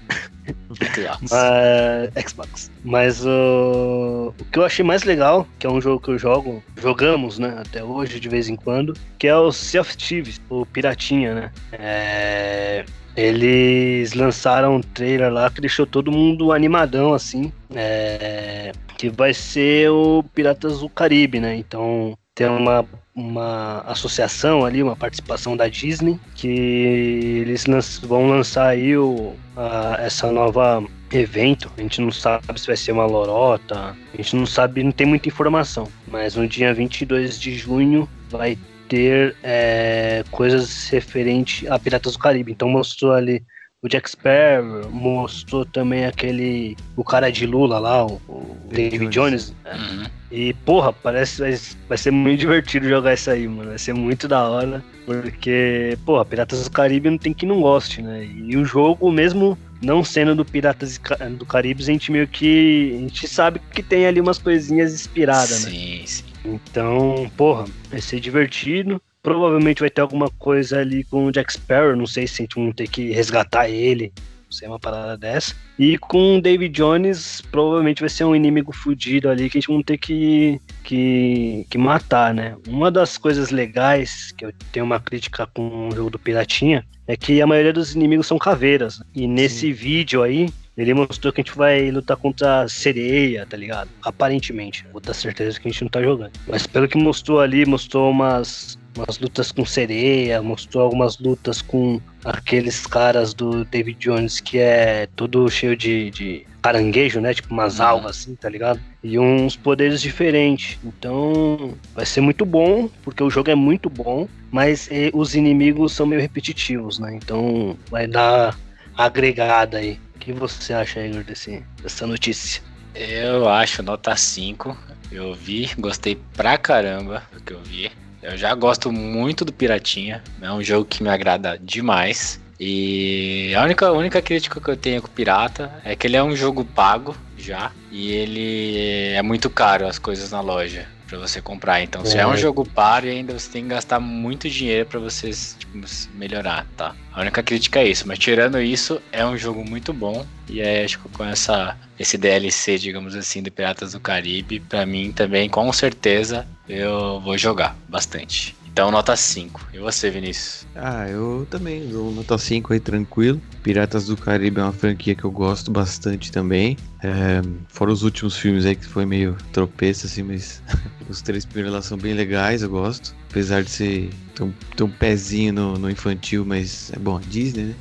uh, 1.31 2.11
Xbox. 2.27 2.71
Mas 2.83 3.25
uh, 3.25 4.33
o 4.37 4.45
que 4.51 4.59
eu 4.59 4.65
achei 4.65 4.83
mais 4.83 5.03
legal, 5.03 5.47
que 5.57 5.65
é 5.65 5.69
um 5.69 5.79
jogo 5.79 6.01
que 6.01 6.09
eu 6.09 6.17
jogo, 6.17 6.63
jogamos, 6.75 7.39
né, 7.39 7.55
até 7.59 7.83
hoje, 7.83 8.19
de 8.19 8.27
vez 8.27 8.49
em 8.49 8.55
quando, 8.55 8.93
que 9.17 9.27
é 9.27 9.35
o 9.35 9.51
Sea 9.51 9.81
of 9.81 9.95
Thieves, 9.95 10.41
o 10.49 10.65
Piratinha, 10.65 11.33
né? 11.33 11.51
É, 11.71 12.85
eles 13.15 14.13
lançaram 14.13 14.77
um 14.77 14.81
trailer 14.81 15.31
lá 15.31 15.49
que 15.49 15.61
deixou 15.61 15.85
todo 15.85 16.11
mundo 16.11 16.51
animadão, 16.51 17.13
assim. 17.13 17.51
É, 17.73 18.71
que 18.97 19.09
vai 19.09 19.33
ser 19.33 19.89
o 19.89 20.23
Piratas 20.33 20.79
do 20.79 20.89
Caribe, 20.89 21.39
né? 21.39 21.55
Então 21.55 22.17
tem 22.35 22.47
uma, 22.47 22.85
uma 23.15 23.81
associação 23.81 24.65
ali, 24.65 24.81
uma 24.81 24.95
participação 24.95 25.55
da 25.55 25.67
Disney, 25.67 26.19
que 26.35 26.47
eles 26.47 27.65
vão 28.01 28.27
lançar 28.27 28.67
aí 28.67 28.97
o, 28.97 29.35
a, 29.55 29.97
essa 29.99 30.31
nova 30.31 30.83
evento. 31.11 31.71
A 31.77 31.81
gente 31.81 32.01
não 32.01 32.11
sabe 32.11 32.59
se 32.59 32.67
vai 32.67 32.77
ser 32.77 32.91
uma 32.91 33.05
lorota, 33.05 33.95
a 34.13 34.17
gente 34.17 34.35
não 34.35 34.45
sabe, 34.45 34.83
não 34.83 34.91
tem 34.91 35.05
muita 35.05 35.29
informação. 35.29 35.87
Mas 36.07 36.35
no 36.35 36.47
dia 36.47 36.73
22 36.73 37.39
de 37.39 37.55
junho 37.55 38.09
vai 38.29 38.57
ter 38.89 39.35
é, 39.43 40.23
coisas 40.31 40.89
referentes 40.89 41.69
a 41.69 41.77
Piratas 41.77 42.13
do 42.13 42.19
Caribe. 42.19 42.51
Então 42.51 42.67
mostrou 42.67 43.13
ali 43.13 43.43
o 43.83 43.89
Jack 43.89 44.09
Sparrow, 44.09 44.89
mostrou 44.89 45.65
também 45.65 46.05
aquele. 46.05 46.77
o 46.95 47.03
cara 47.03 47.29
de 47.29 47.45
Lula 47.45 47.79
lá, 47.79 48.05
o, 48.05 48.13
o 48.29 48.57
David 48.71 49.09
Jones. 49.09 49.53
Uhum. 49.65 50.05
E, 50.31 50.53
porra, 50.65 50.93
parece 50.93 51.41
vai, 51.41 51.59
vai 51.89 51.97
ser 51.97 52.11
muito 52.11 52.39
divertido 52.39 52.87
jogar 52.87 53.13
isso 53.13 53.29
aí, 53.29 53.45
mano. 53.45 53.69
Vai 53.69 53.77
ser 53.77 53.93
muito 53.93 54.25
da 54.25 54.47
hora. 54.47 54.81
Porque, 55.05 55.97
porra, 56.05 56.23
Piratas 56.23 56.63
do 56.63 56.71
Caribe 56.71 57.09
não 57.09 57.17
tem 57.17 57.33
que 57.33 57.45
não 57.45 57.61
goste, 57.61 58.01
né? 58.01 58.25
E 58.25 58.55
o 58.55 58.63
jogo, 58.63 59.11
mesmo 59.11 59.57
não 59.81 60.01
sendo 60.01 60.33
do 60.33 60.45
Piratas 60.45 60.97
do 61.37 61.45
Caribe, 61.45 61.83
a 61.83 61.85
gente 61.85 62.09
meio 62.09 62.27
que. 62.27 62.93
A 62.95 62.99
gente 62.99 63.27
sabe 63.27 63.59
que 63.73 63.83
tem 63.83 64.07
ali 64.07 64.21
umas 64.21 64.37
coisinhas 64.37 64.93
inspiradas, 64.93 65.49
sim, 65.49 65.65
né? 65.65 65.71
Sim, 65.71 66.03
sim. 66.05 66.23
Então, 66.45 67.29
porra, 67.35 67.65
vai 67.89 67.99
ser 67.99 68.21
divertido. 68.21 69.01
Provavelmente 69.23 69.79
vai 69.79 69.89
ter 69.89 70.01
alguma 70.01 70.29
coisa 70.29 70.79
ali 70.79 71.05
com 71.05 71.25
o 71.25 71.31
Jack 71.31 71.53
Sparrow, 71.53 71.95
não 71.95 72.05
sei 72.05 72.27
se 72.27 72.41
a 72.41 72.43
gente 72.43 72.61
vai 72.61 72.73
ter 72.73 72.89
que 72.89 73.11
resgatar 73.13 73.69
ele, 73.69 74.11
não 74.17 74.51
sei, 74.51 74.67
uma 74.67 74.77
parada 74.77 75.17
dessa. 75.17 75.55
E 75.79 75.97
com 75.97 76.37
o 76.37 76.41
David 76.41 76.75
Jones, 76.75 77.41
provavelmente 77.49 78.01
vai 78.01 78.09
ser 78.09 78.25
um 78.25 78.35
inimigo 78.35 78.73
fudido 78.73 79.29
ali 79.29 79.49
que 79.49 79.57
a 79.57 79.61
gente 79.61 79.73
vai 79.73 79.81
ter 79.81 79.97
que, 79.97 80.59
que, 80.83 81.65
que 81.69 81.77
matar, 81.77 82.33
né? 82.33 82.57
Uma 82.67 82.91
das 82.91 83.17
coisas 83.17 83.49
legais, 83.49 84.33
que 84.33 84.45
eu 84.45 84.53
tenho 84.73 84.85
uma 84.85 84.99
crítica 84.99 85.47
com 85.47 85.87
o 85.87 85.95
jogo 85.95 86.09
do 86.09 86.19
Piratinha, 86.19 86.85
é 87.07 87.15
que 87.15 87.41
a 87.41 87.47
maioria 87.47 87.71
dos 87.71 87.95
inimigos 87.95 88.27
são 88.27 88.37
caveiras. 88.37 89.01
E 89.15 89.25
nesse 89.25 89.67
Sim. 89.67 89.71
vídeo 89.71 90.21
aí, 90.21 90.49
ele 90.77 90.93
mostrou 90.93 91.31
que 91.31 91.39
a 91.39 91.43
gente 91.43 91.55
vai 91.55 91.91
lutar 91.91 92.17
contra 92.17 92.67
sereia, 92.67 93.45
tá 93.45 93.55
ligado? 93.55 93.89
Aparentemente. 94.01 94.85
Vou 94.91 94.99
dar 94.99 95.13
certeza 95.13 95.59
que 95.59 95.67
a 95.67 95.71
gente 95.71 95.83
não 95.83 95.89
tá 95.89 96.01
jogando. 96.01 96.31
Mas 96.47 96.67
pelo 96.67 96.87
que 96.87 96.97
mostrou 96.97 97.39
ali, 97.39 97.65
mostrou 97.65 98.11
umas 98.11 98.77
umas 98.95 99.19
lutas 99.19 99.51
com 99.51 99.65
sereia, 99.65 100.41
mostrou 100.41 100.83
algumas 100.83 101.17
lutas 101.17 101.61
com 101.61 101.99
aqueles 102.23 102.85
caras 102.85 103.33
do 103.33 103.65
David 103.65 103.97
Jones 103.99 104.39
que 104.39 104.57
é 104.57 105.07
todo 105.15 105.49
cheio 105.49 105.75
de, 105.75 106.11
de 106.11 106.45
caranguejo, 106.61 107.19
né? 107.19 107.33
Tipo 107.33 107.53
umas 107.53 107.79
uhum. 107.79 107.85
algas 107.85 108.17
assim, 108.17 108.35
tá 108.35 108.49
ligado? 108.49 108.79
E 109.03 109.19
uns 109.19 109.55
poderes 109.55 110.01
diferentes. 110.01 110.79
Então 110.83 111.73
vai 111.93 112.05
ser 112.05 112.21
muito 112.21 112.45
bom, 112.45 112.89
porque 113.03 113.23
o 113.23 113.29
jogo 113.29 113.51
é 113.51 113.55
muito 113.55 113.89
bom, 113.89 114.27
mas 114.51 114.89
os 115.13 115.35
inimigos 115.35 115.91
são 115.93 116.05
meio 116.05 116.21
repetitivos, 116.21 116.99
né? 116.99 117.13
Então 117.15 117.77
vai 117.89 118.07
dar 118.07 118.57
agregada 118.97 119.77
aí. 119.77 119.99
que 120.19 120.31
você 120.31 120.73
acha, 120.73 121.05
Igor, 121.05 121.23
desse, 121.23 121.63
dessa 121.81 122.07
notícia? 122.07 122.61
Eu 122.95 123.49
acho 123.49 123.83
nota 123.83 124.15
5. 124.15 124.77
Eu 125.11 125.33
vi, 125.33 125.69
gostei 125.77 126.15
pra 126.35 126.57
caramba 126.57 127.23
do 127.33 127.41
que 127.41 127.53
eu 127.53 127.61
vi. 127.61 127.91
Eu 128.23 128.37
já 128.37 128.55
gosto 128.55 128.91
muito 128.91 129.43
do 129.43 129.51
Piratinha. 129.51 130.23
É 130.41 130.51
um 130.51 130.63
jogo 130.63 130.85
que 130.85 131.03
me 131.03 131.09
agrada 131.09 131.59
demais. 131.61 132.41
E 132.59 133.53
a 133.55 133.63
única, 133.63 133.91
única 133.91 134.21
crítica 134.21 134.61
que 134.61 134.69
eu 134.69 134.77
tenho 134.77 135.01
com 135.01 135.07
o 135.07 135.11
Pirata 135.11 135.71
é 135.83 135.95
que 135.95 136.07
ele 136.07 136.15
é 136.15 136.23
um 136.23 136.35
jogo 136.35 136.63
pago 136.63 137.15
já. 137.37 137.71
E 137.91 138.11
ele 138.11 139.13
é 139.13 139.21
muito 139.21 139.49
caro 139.49 139.85
as 139.85 139.99
coisas 139.99 140.31
na 140.31 140.39
loja 140.39 140.87
para 141.13 141.19
você 141.19 141.41
comprar. 141.41 141.81
Então, 141.81 142.01
é. 142.01 142.05
se 142.05 142.17
é 142.17 142.25
um 142.25 142.35
jogo 142.35 142.67
paro, 142.67 143.07
ainda 143.07 143.37
você 143.37 143.51
tem 143.51 143.63
que 143.63 143.69
gastar 143.69 143.99
muito 143.99 144.49
dinheiro 144.49 144.87
para 144.87 144.99
você 144.99 145.29
tipo, 145.29 145.77
melhorar, 146.15 146.65
tá? 146.75 146.95
A 147.11 147.21
única 147.21 147.43
crítica 147.43 147.81
é 147.81 147.87
isso, 147.87 148.07
mas 148.07 148.17
tirando 148.17 148.59
isso, 148.59 149.01
é 149.11 149.25
um 149.25 149.37
jogo 149.37 149.63
muito 149.63 149.93
bom. 149.93 150.25
E 150.49 150.61
aí, 150.61 150.83
acho 150.83 150.99
que 150.99 151.09
com 151.09 151.23
essa, 151.23 151.77
esse 151.99 152.17
DLC, 152.17 152.77
digamos 152.77 153.15
assim, 153.15 153.43
do 153.43 153.51
Piratas 153.51 153.91
do 153.91 153.99
Caribe, 153.99 154.59
para 154.61 154.85
mim 154.85 155.11
também, 155.11 155.49
com 155.49 155.71
certeza, 155.71 156.47
eu 156.73 157.19
vou 157.21 157.37
jogar 157.37 157.75
bastante. 157.87 158.55
Então, 158.73 158.89
nota 158.89 159.15
5. 159.15 159.67
E 159.71 159.77
você, 159.77 160.09
Vinícius? 160.09 160.65
Ah, 160.75 161.07
eu 161.07 161.45
também 161.47 161.87
dou 161.87 162.11
nota 162.11 162.39
5 162.39 162.73
aí, 162.73 162.79
tranquilo. 162.79 163.39
Piratas 163.61 164.07
do 164.07 164.17
Caribe 164.17 164.59
é 164.59 164.63
uma 164.63 164.73
franquia 164.73 165.13
que 165.13 165.23
eu 165.23 165.29
gosto 165.29 165.69
bastante 165.69 166.31
também. 166.31 166.75
É, 167.03 167.39
fora 167.67 167.91
os 167.91 168.01
últimos 168.01 168.35
filmes 168.35 168.65
aí 168.65 168.75
que 168.75 168.87
foi 168.87 169.05
meio 169.05 169.37
tropeço, 169.51 170.07
assim, 170.07 170.23
mas 170.23 170.63
os 171.07 171.21
três 171.21 171.45
primeiros 171.45 171.71
lá 171.71 171.83
são 171.83 171.99
bem 171.99 172.15
legais, 172.15 172.63
eu 172.63 172.69
gosto. 172.69 173.15
Apesar 173.29 173.63
de 173.63 173.69
ser 173.69 174.09
ter 174.33 174.43
um, 174.43 174.51
ter 174.75 174.83
um 174.83 174.89
pezinho 174.89 175.53
no, 175.53 175.77
no 175.77 175.89
infantil, 175.91 176.43
mas 176.43 176.91
é 176.93 176.97
bom, 176.97 177.19
Disney, 177.19 177.65
né? 177.65 177.75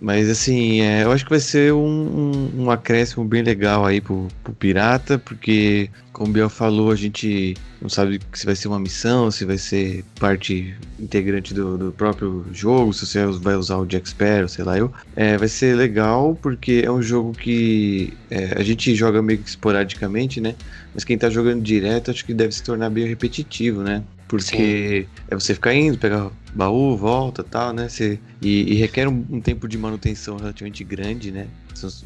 Mas 0.00 0.28
assim, 0.28 0.82
é, 0.82 1.04
eu 1.04 1.12
acho 1.12 1.24
que 1.24 1.30
vai 1.30 1.40
ser 1.40 1.72
um, 1.72 1.78
um, 1.78 2.64
um, 2.64 2.70
acréscimo 2.70 3.24
bem 3.24 3.42
legal 3.42 3.84
aí 3.86 4.00
pro, 4.00 4.28
pro 4.44 4.52
Pirata, 4.52 5.18
porque, 5.18 5.88
como 6.12 6.30
o 6.30 6.32
Biel 6.32 6.50
falou, 6.50 6.90
a 6.90 6.96
gente 6.96 7.56
não 7.80 7.88
sabe 7.88 8.20
se 8.34 8.44
vai 8.44 8.54
ser 8.54 8.68
uma 8.68 8.78
missão, 8.78 9.30
se 9.30 9.46
vai 9.46 9.56
ser 9.56 10.04
parte 10.20 10.74
integrante 11.00 11.54
do, 11.54 11.78
do 11.78 11.92
próprio 11.92 12.44
jogo, 12.52 12.92
se 12.92 13.06
você 13.06 13.24
vai 13.24 13.54
usar 13.56 13.78
o 13.78 13.86
Jack 13.86 14.08
Sparrow, 14.08 14.48
sei 14.48 14.64
lá 14.64 14.76
eu. 14.76 14.92
É, 15.14 15.38
vai 15.38 15.48
ser 15.48 15.74
legal 15.74 16.38
porque 16.42 16.82
é 16.84 16.90
um 16.90 17.02
jogo 17.02 17.32
que 17.32 18.12
é, 18.30 18.54
a 18.54 18.62
gente 18.62 18.94
joga 18.94 19.22
meio 19.22 19.38
que 19.38 19.48
esporadicamente, 19.48 20.42
né? 20.42 20.54
Mas 20.94 21.04
quem 21.04 21.16
tá 21.16 21.30
jogando 21.30 21.62
direto 21.62 22.10
acho 22.10 22.24
que 22.24 22.34
deve 22.34 22.52
se 22.52 22.62
tornar 22.62 22.90
bem 22.90 23.06
repetitivo, 23.06 23.82
né? 23.82 24.02
Porque 24.28 25.06
Sim. 25.06 25.22
é 25.30 25.34
você 25.34 25.54
ficar 25.54 25.74
indo, 25.74 25.96
pegar 25.96 26.30
baú, 26.56 26.96
volta 26.96 27.44
tal, 27.44 27.72
né? 27.72 27.88
Você, 27.88 28.18
e, 28.40 28.72
e 28.72 28.74
requer 28.74 29.06
um, 29.06 29.24
um, 29.30 29.40
tempo 29.40 29.68
de 29.68 29.76
manutenção 29.76 30.36
relativamente 30.36 30.82
grande, 30.82 31.30
né? 31.30 31.46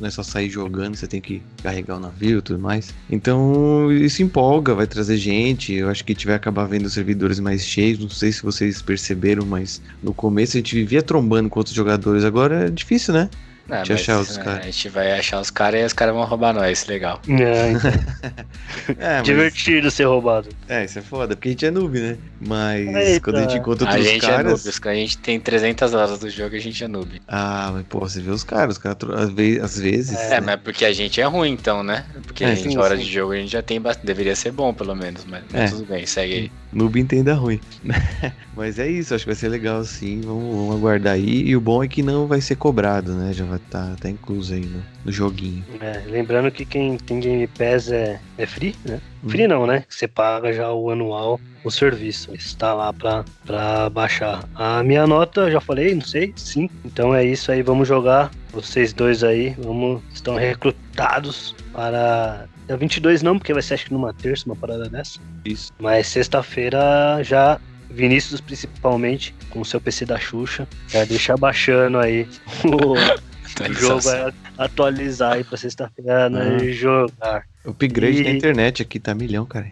Não 0.00 0.08
é 0.08 0.10
só 0.10 0.24
sair 0.24 0.50
jogando, 0.50 0.96
você 0.96 1.06
tem 1.06 1.20
que 1.20 1.40
carregar 1.62 1.96
o 1.96 2.00
navio 2.00 2.38
e 2.38 2.42
tudo 2.42 2.58
mais. 2.58 2.92
Então 3.08 3.90
isso 3.92 4.20
empolga, 4.20 4.74
vai 4.74 4.86
trazer 4.86 5.16
gente. 5.16 5.72
Eu 5.72 5.88
acho 5.88 6.04
que 6.04 6.12
gente 6.12 6.26
vai 6.26 6.34
acabar 6.34 6.64
vendo 6.64 6.90
servidores 6.90 7.38
mais 7.38 7.64
cheios. 7.64 8.00
Não 8.00 8.08
sei 8.08 8.32
se 8.32 8.42
vocês 8.42 8.82
perceberam, 8.82 9.46
mas 9.46 9.80
no 10.02 10.12
começo 10.12 10.56
a 10.56 10.58
gente 10.58 10.74
vivia 10.74 11.02
trombando 11.02 11.48
com 11.48 11.60
outros 11.60 11.76
jogadores. 11.76 12.24
Agora 12.24 12.66
é 12.66 12.70
difícil, 12.70 13.14
né? 13.14 13.30
Não, 13.68 13.76
a, 13.76 13.84
gente 13.84 13.92
mas, 13.92 14.00
achar 14.00 14.20
os 14.20 14.36
né, 14.36 14.58
a 14.60 14.64
gente 14.64 14.88
vai 14.88 15.12
achar 15.18 15.40
os 15.40 15.50
caras 15.50 15.80
e 15.80 15.84
os 15.84 15.92
caras 15.92 16.14
vão 16.14 16.24
roubar 16.24 16.52
nós, 16.52 16.86
legal. 16.86 17.20
É, 17.28 17.70
então. 17.70 17.90
é, 18.98 19.16
mas... 19.18 19.22
Divertido 19.24 19.90
ser 19.90 20.04
roubado. 20.04 20.48
É, 20.68 20.84
isso 20.84 20.98
é 20.98 21.02
foda, 21.02 21.36
porque 21.36 21.48
a 21.48 21.52
gente 21.52 21.66
é 21.66 21.70
noob, 21.70 22.00
né? 22.00 22.18
Mas 22.40 22.86
Eita. 22.88 23.20
quando 23.20 23.36
a 23.36 23.42
gente 23.42 23.58
encontra 23.58 23.86
outros 23.86 24.06
a 24.06 24.10
gente 24.10 24.20
caras... 24.20 24.66
É 24.66 24.70
noob, 24.70 24.88
a 24.88 24.94
gente 24.94 25.18
tem 25.18 25.38
300 25.38 25.94
horas 25.94 26.18
do 26.18 26.30
jogo 26.30 26.54
e 26.54 26.58
a 26.58 26.60
gente 26.60 26.82
é 26.82 26.88
noob. 26.88 27.22
Ah, 27.28 27.70
mas 27.72 27.86
pô, 27.88 28.00
você 28.00 28.20
vê 28.20 28.30
os 28.30 28.44
caras, 28.44 28.76
os 28.76 28.78
caras 28.78 28.98
às 29.14 29.30
vezes... 29.30 29.62
Às 29.62 29.78
vezes 29.78 30.18
é, 30.18 30.30
né? 30.30 30.40
mas 30.40 30.60
porque 30.60 30.84
a 30.84 30.92
gente 30.92 31.20
é 31.20 31.24
ruim 31.24 31.52
então, 31.52 31.82
né? 31.82 32.04
Porque 32.24 32.44
é, 32.44 32.48
a 32.48 32.54
gente, 32.54 32.72
sim, 32.72 32.78
hora 32.78 32.96
sim. 32.96 33.02
de 33.02 33.12
jogo, 33.12 33.32
a 33.32 33.36
gente 33.36 33.52
já 33.52 33.62
tem 33.62 33.80
bastante... 33.80 34.06
Deveria 34.06 34.34
ser 34.34 34.52
bom, 34.52 34.74
pelo 34.74 34.94
menos, 34.94 35.24
mas, 35.24 35.44
mas 35.52 35.62
é. 35.62 35.74
tudo 35.74 35.86
bem, 35.86 36.06
segue 36.06 36.34
aí. 36.34 36.52
Noob 36.72 37.00
entenda 37.00 37.34
ruim. 37.34 37.60
mas 38.56 38.78
é 38.78 38.88
isso, 38.88 39.14
acho 39.14 39.24
que 39.24 39.30
vai 39.30 39.36
ser 39.36 39.48
legal 39.48 39.82
sim, 39.84 40.20
vamos, 40.20 40.54
vamos 40.54 40.76
aguardar 40.76 41.14
aí. 41.14 41.42
E 41.48 41.56
o 41.56 41.60
bom 41.60 41.82
é 41.82 41.88
que 41.88 42.02
não 42.02 42.26
vai 42.26 42.40
ser 42.40 42.56
cobrado, 42.56 43.12
né? 43.14 43.32
Já 43.32 43.44
vai 43.44 43.56
estar 43.56 43.90
tá, 43.90 43.96
tá 44.02 44.10
incluso 44.10 44.54
aí 44.54 44.60
no, 44.60 44.82
no 45.04 45.12
joguinho. 45.12 45.64
É, 45.80 46.02
lembrando 46.06 46.50
que 46.50 46.64
quem 46.64 46.96
tem 46.96 47.20
Game 47.20 47.46
Pass 47.48 47.90
é, 47.90 48.20
é 48.38 48.46
free, 48.46 48.76
né? 48.84 49.00
Hum. 49.24 49.28
Free 49.28 49.48
não, 49.48 49.66
né? 49.66 49.84
Você 49.88 50.06
paga 50.06 50.52
já 50.52 50.72
o 50.72 50.90
anual, 50.90 51.40
o 51.64 51.70
serviço. 51.70 52.34
Está 52.34 52.72
lá 52.72 52.92
pra, 52.92 53.24
pra 53.44 53.90
baixar. 53.90 54.48
A 54.54 54.82
minha 54.82 55.06
nota, 55.06 55.50
já 55.50 55.60
falei, 55.60 55.94
não 55.94 56.02
sei, 56.02 56.32
sim. 56.36 56.70
Então 56.84 57.14
é 57.14 57.24
isso 57.24 57.50
aí, 57.50 57.62
vamos 57.62 57.88
jogar. 57.88 58.30
Vocês 58.52 58.92
dois 58.92 59.22
aí, 59.22 59.54
vamos, 59.58 60.02
estão 60.12 60.36
recrutados 60.36 61.54
para 61.72 62.46
Dia 62.70 62.76
22 62.76 63.20
não, 63.20 63.36
porque 63.36 63.52
vai 63.52 63.62
ser 63.62 63.74
acho 63.74 63.86
que 63.86 63.92
numa 63.92 64.14
terça, 64.14 64.46
uma 64.46 64.54
parada 64.54 64.88
dessa. 64.88 65.18
Isso. 65.44 65.72
Mas 65.80 66.06
sexta-feira 66.06 67.20
já 67.20 67.60
Vinícius 67.90 68.40
principalmente, 68.40 69.34
com 69.50 69.60
o 69.60 69.64
seu 69.64 69.80
PC 69.80 70.06
da 70.06 70.16
Xuxa, 70.20 70.68
já 70.86 71.04
deixar 71.04 71.36
baixando 71.36 71.98
aí 71.98 72.28
o, 72.62 72.94
o 73.68 73.72
jogo 73.72 74.00
vai 74.02 74.32
atualizar 74.56 75.32
aí 75.32 75.42
pra 75.42 75.58
sexta-feira 75.58 76.30
né, 76.30 76.58
ah. 76.60 76.70
jogar. 76.70 77.44
O 77.64 77.70
upgrade 77.70 78.20
e... 78.20 78.22
da 78.22 78.30
internet 78.30 78.82
aqui 78.82 79.00
tá 79.00 79.16
milhão, 79.16 79.44
cara. 79.44 79.66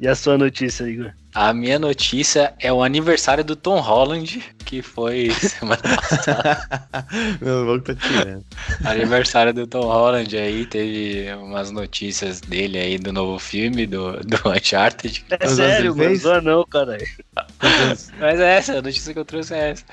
E 0.00 0.08
a 0.08 0.14
sua 0.14 0.36
notícia, 0.36 0.84
Igor? 0.84 1.12
A 1.34 1.52
minha 1.52 1.78
notícia 1.78 2.54
é 2.60 2.72
o 2.72 2.82
aniversário 2.82 3.44
do 3.44 3.56
Tom 3.56 3.80
Holland, 3.80 4.40
que 4.64 4.82
foi 4.82 5.30
semana 5.40 5.82
passada. 5.82 6.88
Meu 7.40 7.64
louco 7.64 7.86
tá 7.86 7.94
tirando. 7.94 8.44
Aniversário 8.84 9.52
do 9.52 9.66
Tom 9.66 9.82
Holland 9.82 10.36
aí, 10.36 10.66
teve 10.66 11.32
umas 11.34 11.70
notícias 11.70 12.40
dele 12.40 12.78
aí 12.78 12.98
do 12.98 13.12
novo 13.12 13.38
filme, 13.38 13.86
do, 13.86 14.12
do 14.20 14.48
Uncharted. 14.48 15.24
É 15.30 15.46
sério, 15.48 15.96
mano, 15.96 16.16
não, 16.22 16.40
não, 16.40 16.64
caralho. 16.64 17.06
Mas 18.20 18.40
é 18.40 18.56
essa, 18.56 18.78
a 18.78 18.82
notícia 18.82 19.12
que 19.12 19.18
eu 19.18 19.24
trouxe 19.24 19.54
é 19.54 19.70
essa. 19.70 19.84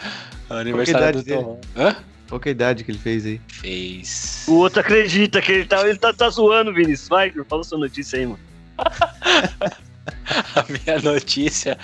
O 0.49 0.53
aniversário 0.53 1.23
do 1.23 1.25
Tom 1.27 1.41
Holland. 1.41 1.67
Hã? 1.75 1.95
Qual 2.29 2.39
que 2.39 2.49
é 2.49 2.51
a 2.51 2.53
idade 2.53 2.83
que 2.83 2.91
ele 2.91 2.97
fez 2.97 3.25
aí? 3.25 3.41
Fez. 3.47 4.45
O 4.47 4.53
outro 4.53 4.79
acredita 4.79 5.41
que 5.41 5.51
ele 5.51 5.65
tá, 5.65 5.87
ele 5.87 5.97
tá, 5.97 6.13
tá 6.13 6.29
zoando, 6.29 6.73
Vinícius. 6.73 7.09
Vai, 7.09 7.31
fala 7.49 7.63
sua 7.63 7.77
notícia 7.77 8.19
aí, 8.19 8.25
mano. 8.25 8.39
a 10.55 10.65
minha 10.69 10.99
notícia 10.99 11.77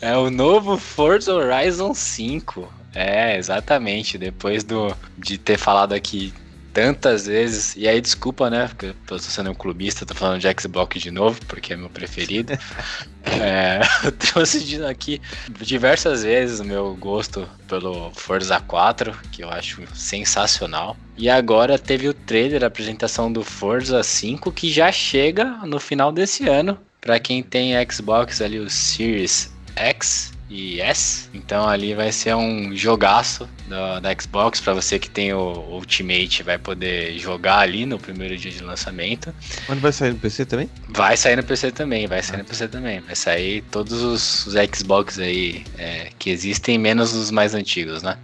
é 0.00 0.16
o 0.16 0.30
novo 0.30 0.76
Forza 0.76 1.32
Horizon 1.32 1.94
5. 1.94 2.72
É, 2.94 3.36
exatamente. 3.36 4.18
Depois 4.18 4.64
do, 4.64 4.94
de 5.16 5.38
ter 5.38 5.56
falado 5.56 5.92
aqui 5.92 6.32
tantas 6.72 7.26
vezes. 7.26 7.76
E 7.76 7.86
aí, 7.86 8.00
desculpa, 8.00 8.50
né? 8.50 8.66
Porque 8.68 8.86
eu 8.86 8.94
tô 9.06 9.18
sendo 9.18 9.50
um 9.50 9.54
clubista, 9.54 10.06
tô 10.06 10.14
falando 10.14 10.40
de 10.40 10.48
Xbox 10.60 11.00
de 11.00 11.10
novo, 11.10 11.38
porque 11.46 11.72
é 11.72 11.76
meu 11.76 11.90
preferido. 11.90 12.52
é, 13.24 13.80
eu 14.04 14.12
trouxe 14.12 14.82
aqui 14.84 15.20
diversas 15.60 16.22
vezes 16.24 16.60
o 16.60 16.64
meu 16.64 16.94
gosto 16.96 17.48
pelo 17.68 18.10
Forza 18.12 18.58
4, 18.60 19.16
que 19.30 19.42
eu 19.44 19.50
acho 19.50 19.82
sensacional. 19.94 20.96
E 21.16 21.28
agora 21.28 21.78
teve 21.78 22.08
o 22.08 22.14
trailer, 22.14 22.64
a 22.64 22.66
apresentação 22.66 23.32
do 23.32 23.44
Forza 23.44 24.02
5, 24.02 24.50
que 24.50 24.70
já 24.70 24.90
chega 24.90 25.44
no 25.64 25.78
final 25.78 26.10
desse 26.10 26.48
ano. 26.48 26.78
Para 27.02 27.18
quem 27.18 27.42
tem 27.42 27.72
Xbox 27.90 28.40
ali, 28.40 28.60
o 28.60 28.70
Series 28.70 29.52
X 29.74 30.31
e 30.48 30.80
S. 30.80 31.28
Então 31.32 31.68
ali 31.68 31.94
vai 31.94 32.12
ser 32.12 32.34
um 32.34 32.74
jogaço 32.76 33.48
da, 33.68 34.00
da 34.00 34.14
Xbox 34.20 34.60
para 34.60 34.74
você 34.74 34.98
que 34.98 35.08
tem 35.08 35.32
o 35.32 35.64
Ultimate 35.70 36.42
vai 36.42 36.58
poder 36.58 37.18
jogar 37.18 37.58
ali 37.58 37.86
no 37.86 37.98
primeiro 37.98 38.36
dia 38.36 38.50
de 38.50 38.62
lançamento. 38.62 39.34
Quando 39.66 39.80
vai 39.80 39.92
sair 39.92 40.12
no 40.12 40.18
PC 40.18 40.44
também? 40.44 40.68
Vai 40.88 41.16
sair 41.16 41.36
no 41.36 41.42
PC 41.42 41.70
também, 41.70 42.06
vai 42.06 42.22
sair 42.22 42.38
no 42.38 42.44
PC 42.44 42.68
também. 42.68 43.00
Vai 43.00 43.16
sair 43.16 43.62
todos 43.70 44.02
os, 44.02 44.46
os 44.46 44.54
Xbox 44.74 45.18
aí 45.18 45.64
é, 45.78 46.08
que 46.18 46.30
existem, 46.30 46.78
menos 46.78 47.14
os 47.14 47.30
mais 47.30 47.54
antigos, 47.54 48.02
né? 48.02 48.18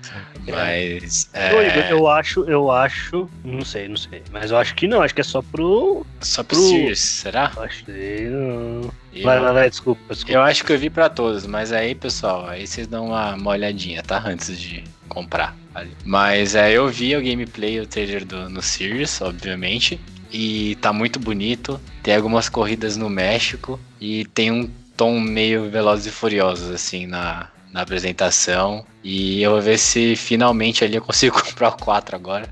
Mas. 0.46 1.28
É... 1.32 1.92
Eu 1.92 2.08
acho, 2.08 2.44
eu 2.44 2.70
acho. 2.70 3.28
Não 3.44 3.64
sei, 3.64 3.88
não 3.88 3.96
sei. 3.96 4.22
Mas 4.30 4.50
eu 4.50 4.56
acho 4.56 4.74
que 4.74 4.86
não, 4.86 5.02
acho 5.02 5.14
que 5.14 5.20
é 5.20 5.24
só 5.24 5.42
pro. 5.42 6.04
Só 6.20 6.42
pro, 6.42 6.56
pro... 6.56 6.68
Series, 6.68 7.00
será? 7.00 7.52
Acho 7.56 7.84
que 7.84 8.28
não. 8.30 8.90
Eu, 9.18 9.24
vai, 9.24 9.40
vai, 9.40 9.52
vai, 9.52 9.70
desculpa, 9.70 10.02
desculpa. 10.08 10.32
Eu 10.32 10.42
acho 10.42 10.64
que 10.64 10.72
eu 10.72 10.78
vi 10.78 10.90
pra 10.90 11.08
todos, 11.08 11.46
mas 11.46 11.72
aí, 11.72 11.94
pessoal, 11.94 12.46
aí 12.46 12.66
vocês 12.66 12.86
dão 12.86 13.06
uma, 13.06 13.34
uma 13.34 13.50
olhadinha, 13.50 14.02
tá? 14.02 14.22
Antes 14.24 14.58
de 14.58 14.84
comprar. 15.08 15.56
Mas 16.04 16.54
é, 16.54 16.72
eu 16.72 16.88
vi 16.88 17.16
o 17.16 17.22
gameplay, 17.22 17.80
o 17.80 17.86
trailer 17.86 18.24
do, 18.24 18.48
no 18.48 18.62
Series, 18.62 19.20
obviamente. 19.20 20.00
E 20.30 20.76
tá 20.76 20.92
muito 20.92 21.18
bonito. 21.18 21.80
Tem 22.02 22.14
algumas 22.14 22.48
corridas 22.48 22.96
no 22.96 23.08
México. 23.08 23.78
E 24.00 24.24
tem 24.26 24.50
um 24.50 24.70
tom 24.96 25.20
meio 25.20 25.70
Velozes 25.70 26.06
e 26.06 26.10
Furiosos, 26.10 26.70
assim, 26.70 27.06
na, 27.06 27.48
na 27.72 27.82
apresentação. 27.82 28.84
E 29.02 29.42
eu 29.42 29.52
vou 29.52 29.60
ver 29.60 29.78
se 29.78 30.16
finalmente 30.16 30.84
ali 30.84 30.96
eu 30.96 31.02
consigo 31.02 31.40
comprar 31.42 31.70
o 31.70 31.78
4 31.78 32.16
agora. 32.16 32.48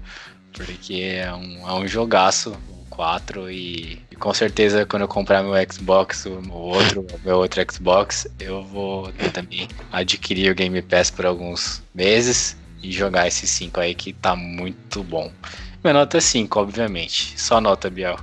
Porque 0.52 0.94
é 0.94 1.32
um, 1.34 1.68
é 1.68 1.72
um 1.74 1.86
jogaço 1.86 2.56
o 2.68 2.86
4 2.88 3.50
e, 3.50 4.00
com 4.18 4.32
certeza 4.32 4.86
quando 4.86 5.02
eu 5.02 5.08
comprar 5.08 5.42
meu 5.42 5.54
Xbox, 5.70 6.26
o 6.26 6.52
outro, 6.52 7.06
meu 7.24 7.36
outro 7.36 7.64
Xbox, 7.70 8.26
eu 8.40 8.62
vou 8.62 9.12
também 9.32 9.68
adquirir 9.92 10.50
o 10.50 10.54
Game 10.54 10.80
Pass 10.82 11.10
por 11.10 11.26
alguns 11.26 11.82
meses 11.94 12.56
e 12.82 12.90
jogar 12.90 13.26
esses 13.26 13.50
5 13.50 13.80
aí 13.80 13.94
que 13.94 14.12
tá 14.12 14.34
muito 14.34 15.02
bom. 15.02 15.30
Minha 15.82 15.94
nota 15.94 16.18
é 16.18 16.20
5, 16.20 16.60
obviamente. 16.60 17.40
Só 17.40 17.60
nota, 17.60 17.88
Biel. 17.88 18.16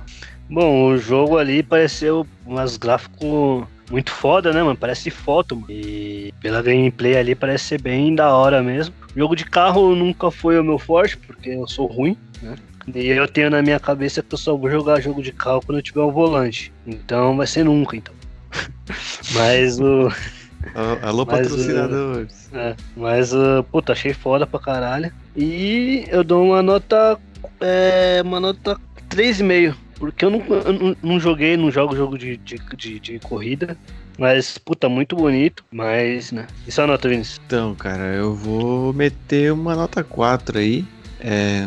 Bom, 0.48 0.88
o 0.88 0.98
jogo 0.98 1.38
ali 1.38 1.62
pareceu 1.62 2.26
umas 2.44 2.76
gráficos 2.76 3.66
muito 3.90 4.10
foda, 4.10 4.52
né, 4.52 4.62
mano? 4.62 4.76
Parece 4.76 5.10
foto, 5.10 5.56
mano. 5.56 5.70
E 5.70 6.32
pela 6.40 6.62
gameplay 6.62 7.16
ali 7.16 7.34
parece 7.34 7.64
ser 7.64 7.80
bem 7.80 8.14
da 8.14 8.34
hora 8.34 8.62
mesmo. 8.62 8.94
Jogo 9.16 9.34
de 9.34 9.44
carro 9.44 9.94
nunca 9.94 10.30
foi 10.30 10.58
o 10.58 10.64
meu 10.64 10.78
forte, 10.78 11.16
porque 11.16 11.50
eu 11.50 11.66
sou 11.66 11.86
ruim, 11.86 12.16
né? 12.42 12.56
E 12.92 13.08
eu 13.08 13.26
tenho 13.26 13.50
na 13.50 13.62
minha 13.62 13.80
cabeça 13.80 14.22
que 14.22 14.34
eu 14.34 14.38
só 14.38 14.56
vou 14.56 14.70
jogar 14.70 15.00
jogo 15.00 15.22
de 15.22 15.32
carro 15.32 15.62
quando 15.64 15.78
eu 15.78 15.82
tiver 15.82 16.02
um 16.02 16.12
volante. 16.12 16.72
Então 16.86 17.36
vai 17.36 17.46
ser 17.46 17.64
nunca, 17.64 17.96
então. 17.96 18.14
Mas 19.32 19.80
o. 19.80 20.10
Alô, 21.02 21.26
mas, 21.26 21.40
patrocinadores. 21.42 22.48
É, 22.54 22.74
mas, 22.96 23.34
uh, 23.34 23.62
puta, 23.70 23.92
achei 23.92 24.14
foda 24.14 24.46
pra 24.46 24.58
caralho. 24.58 25.12
E 25.36 26.06
eu 26.08 26.24
dou 26.24 26.42
uma 26.42 26.62
nota. 26.62 27.18
É, 27.60 28.22
uma 28.24 28.40
nota 28.40 28.80
3,5. 29.10 29.74
Porque 29.98 30.24
eu 30.24 30.30
não, 30.30 30.40
eu 30.40 30.96
não 31.02 31.20
joguei, 31.20 31.56
não 31.56 31.70
jogo 31.70 31.94
jogo 31.94 32.16
de, 32.16 32.38
de, 32.38 32.58
de, 32.76 32.98
de 32.98 33.18
corrida. 33.18 33.76
Mas, 34.18 34.58
puta, 34.58 34.88
muito 34.88 35.16
bonito. 35.16 35.64
Mas, 35.70 36.32
né? 36.32 36.46
Isso 36.66 36.80
é 36.80 36.84
a 36.84 36.86
nota, 36.86 37.08
Vinícius? 37.08 37.40
Então, 37.46 37.74
cara, 37.74 38.14
eu 38.14 38.34
vou 38.34 38.92
meter 38.92 39.52
uma 39.52 39.74
nota 39.74 40.02
4 40.02 40.58
aí. 40.58 40.84
É, 41.20 41.66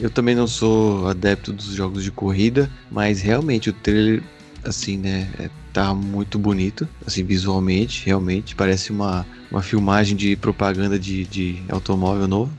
eu 0.00 0.10
também 0.10 0.34
não 0.34 0.46
sou 0.46 1.08
adepto 1.08 1.52
dos 1.52 1.66
jogos 1.66 2.04
de 2.04 2.10
corrida, 2.10 2.70
mas 2.90 3.20
realmente 3.20 3.70
o 3.70 3.72
trailer, 3.72 4.22
assim, 4.64 4.96
né, 4.96 5.28
é, 5.38 5.50
tá 5.72 5.94
muito 5.94 6.38
bonito, 6.38 6.88
assim, 7.06 7.24
visualmente, 7.24 8.06
realmente. 8.06 8.54
Parece 8.54 8.90
uma, 8.90 9.26
uma 9.50 9.62
filmagem 9.62 10.16
de 10.16 10.36
propaganda 10.36 10.98
de, 10.98 11.24
de 11.24 11.62
automóvel 11.68 12.28
novo. 12.28 12.52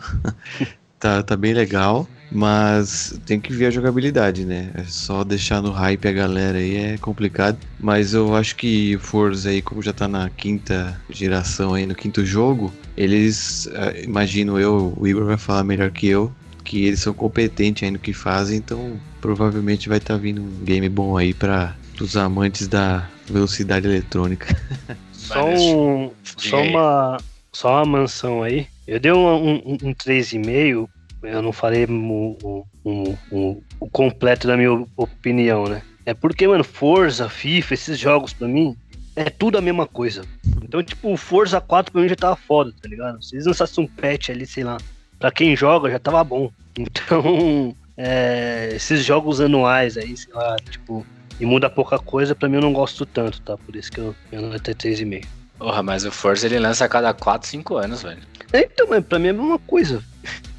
tá, 1.00 1.24
tá 1.24 1.38
bem 1.38 1.54
legal. 1.54 2.08
Mas 2.32 3.20
tem 3.26 3.40
que 3.40 3.52
ver 3.52 3.68
a 3.68 3.72
jogabilidade, 3.72 4.46
né? 4.46 4.70
É 4.76 4.84
só 4.84 5.24
deixar 5.24 5.62
no 5.62 5.72
hype 5.72 6.08
a 6.08 6.12
galera 6.12 6.60
aí 6.60 6.76
é 6.76 6.98
complicado. 6.98 7.58
Mas 7.80 8.14
eu 8.14 8.36
acho 8.36 8.56
que 8.56 8.98
Forza 9.00 9.50
aí, 9.50 9.62
como 9.62 9.82
já 9.82 9.92
tá 9.92 10.08
na 10.08 10.30
quinta 10.30 11.02
geração 11.10 11.74
aí, 11.74 11.88
no 11.88 11.96
quinto 11.96 12.24
jogo, 12.24 12.72
eles, 12.96 13.66
uh, 13.68 14.04
imagino 14.04 14.60
eu, 14.60 14.94
o 14.96 15.08
Igor 15.08 15.26
vai 15.26 15.38
falar 15.38 15.64
melhor 15.64 15.90
que 15.90 16.08
eu, 16.08 16.32
que 16.70 16.86
eles 16.86 17.00
são 17.00 17.16
competentes 17.16 17.82
aí 17.82 17.90
no 17.90 17.98
que 17.98 18.14
fazem, 18.14 18.60
então 18.60 18.96
provavelmente 19.20 19.90
vai 19.90 19.98
estar 19.98 20.14
tá 20.14 20.20
vindo 20.20 20.40
um 20.40 20.64
game 20.64 20.88
bom 20.88 21.18
aí 21.18 21.34
para 21.34 21.76
os 22.00 22.16
amantes 22.16 22.68
da 22.68 23.10
velocidade 23.28 23.88
eletrônica. 23.88 24.56
Só, 25.12 25.48
um, 25.48 26.12
só 26.24 26.64
uma 26.64 27.18
só 27.54 27.76
uma 27.76 27.86
mansão 27.86 28.42
aí. 28.42 28.66
Eu 28.88 29.00
dei 29.00 29.12
um, 29.12 29.28
um, 29.28 29.78
um 29.84 29.94
3,5 29.94 30.90
eu 31.22 31.42
não 31.42 31.52
falei 31.52 31.86
o, 31.86 32.66
o, 32.84 33.18
o, 33.30 33.64
o, 33.80 33.90
completo 33.90 34.48
da 34.48 34.58
minha 34.58 34.72
opinião, 34.98 35.68
né? 35.68 35.84
É 36.04 36.16
porque, 36.16 36.48
mano, 36.48 36.64
Forza, 36.64 37.30
FIFA, 37.30 37.74
esses 37.76 38.00
jogos 38.00 38.34
pra 38.34 38.48
mim, 38.48 38.76
é 39.16 39.30
tudo 39.30 39.58
a 39.58 39.62
mesma 39.62 39.86
coisa. 39.86 40.24
Então, 40.64 40.82
tipo, 40.82 41.12
o 41.12 41.18
Forza 41.18 41.62
4 41.62 41.92
pra 41.92 42.02
mim 42.02 42.10
já 42.10 42.16
tava 42.16 42.36
foda, 42.38 42.74
tá 42.82 42.88
ligado? 42.88 43.22
Se 43.24 43.36
eles 43.36 43.46
lançassem 43.46 43.84
um 43.84 43.88
patch 43.88 44.30
ali, 44.30 44.48
sei 44.48 44.64
lá, 44.64 44.78
pra 45.20 45.32
quem 45.32 45.56
joga 45.56 45.92
já 45.92 46.00
tava 46.00 46.24
bom. 46.24 46.50
Então, 46.78 47.76
é, 47.98 48.70
esses 48.74 49.04
jogos 49.04 49.42
anuais 49.42 49.98
aí, 49.98 50.16
sei 50.16 50.34
lá, 50.34 50.56
tipo, 50.70 51.06
e 51.38 51.46
muda 51.46 51.70
pouca 51.70 52.00
coisa, 52.00 52.34
pra 52.34 52.48
mim 52.48 52.56
eu 52.56 52.62
não 52.62 52.72
gosto 52.72 53.06
tanto, 53.06 53.42
tá? 53.42 53.58
Por 53.58 53.76
isso 53.76 53.92
que 53.92 54.00
eu, 54.00 54.16
eu 54.32 54.42
não 54.42 54.54
até 54.54 54.74
3,5. 54.74 55.26
Porra, 55.58 55.84
mas 55.84 56.06
o 56.06 56.12
Forza 56.12 56.46
ele 56.46 56.58
lança 56.58 56.86
a 56.86 56.88
cada 56.88 57.14
4, 57.14 57.50
5 57.50 57.76
anos, 57.76 58.02
velho. 58.02 58.22
É, 58.54 58.62
então, 58.62 58.88
mas 58.90 59.04
pra 59.04 59.20
mim 59.20 59.28
é 59.28 59.32
a 59.32 59.34
mesma 59.34 59.60
coisa. 59.60 60.02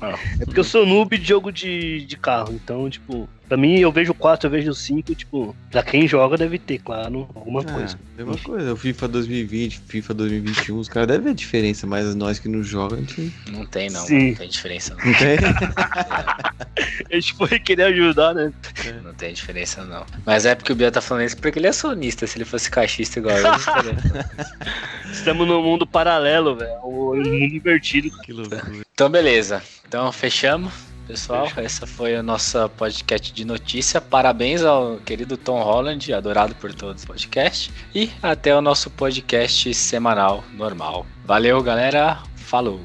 Ah. 0.00 0.18
É 0.40 0.44
porque 0.44 0.60
eu 0.60 0.64
sou 0.64 0.86
noob 0.86 1.16
de 1.16 1.28
jogo 1.28 1.52
de, 1.52 2.04
de 2.04 2.16
carro, 2.16 2.52
então, 2.54 2.88
tipo, 2.88 3.28
pra 3.48 3.56
mim 3.56 3.78
eu 3.78 3.92
vejo 3.92 4.12
o 4.12 4.14
4, 4.14 4.46
eu 4.46 4.50
vejo 4.50 4.70
o 4.70 4.74
5, 4.74 5.14
tipo, 5.14 5.56
pra 5.70 5.82
quem 5.82 6.08
joga 6.08 6.36
deve 6.36 6.58
ter, 6.58 6.78
claro, 6.78 7.28
alguma 7.34 7.60
ah, 7.60 7.64
coisa. 7.64 7.98
Mesma 8.16 8.32
Enfim. 8.32 8.44
coisa, 8.44 8.72
o 8.72 8.76
FIFA 8.76 9.08
2020, 9.08 9.80
FIFA 9.86 10.14
2021, 10.14 10.78
os 10.78 10.88
caras 10.88 11.08
devem 11.08 11.24
ver 11.24 11.30
a 11.30 11.34
diferença, 11.34 11.86
mas 11.86 12.14
nós 12.14 12.38
que 12.38 12.48
não 12.48 12.62
jogam, 12.62 12.98
a 12.98 13.00
gente. 13.00 13.32
Não 13.50 13.66
tem, 13.66 13.90
não. 13.90 14.00
Sim. 14.06 14.30
Não 14.30 14.36
tem 14.36 14.48
diferença. 14.48 14.94
Não, 14.94 15.04
não 15.04 15.14
tem? 15.14 15.36
a 17.10 17.14
gente 17.14 17.34
foi 17.34 17.58
querer 17.58 17.84
ajudar, 17.84 18.34
né? 18.34 18.52
É. 18.86 18.92
Não 19.02 19.14
tem 19.14 19.32
diferença, 19.32 19.84
não. 19.84 20.04
Mas 20.24 20.46
é 20.46 20.54
porque 20.54 20.72
o 20.72 20.76
Bia 20.76 20.90
tá 20.90 21.00
falando 21.00 21.24
isso 21.24 21.36
porque 21.36 21.58
ele 21.58 21.66
é 21.66 21.72
sonista. 21.72 22.26
Se 22.26 22.38
ele 22.38 22.44
fosse 22.44 22.70
caixista 22.70 23.18
igual 23.18 23.36
eu, 23.36 23.44
Estamos 25.12 25.46
num 25.46 25.62
mundo 25.62 25.86
paralelo, 25.86 26.56
velho. 26.56 26.72
Um 26.84 27.16
mundo 27.16 27.34
invertido. 27.34 28.10
Que 28.22 28.32
loucura. 28.32 28.62
Então, 29.00 29.08
beleza. 29.08 29.62
Então, 29.88 30.12
fechamos. 30.12 30.74
Pessoal, 31.06 31.48
essa 31.56 31.86
foi 31.86 32.14
a 32.14 32.22
nossa 32.22 32.68
podcast 32.68 33.32
de 33.32 33.46
notícia. 33.46 33.98
Parabéns 33.98 34.62
ao 34.62 34.98
querido 34.98 35.38
Tom 35.38 35.62
Holland, 35.62 36.12
adorado 36.12 36.54
por 36.56 36.74
todos 36.74 37.04
o 37.04 37.06
podcast. 37.06 37.72
E 37.94 38.10
até 38.22 38.54
o 38.54 38.60
nosso 38.60 38.90
podcast 38.90 39.72
semanal 39.72 40.44
normal. 40.52 41.06
Valeu, 41.24 41.62
galera. 41.62 42.22
Falou. 42.36 42.78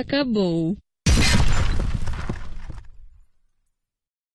Acabou. 0.00 0.74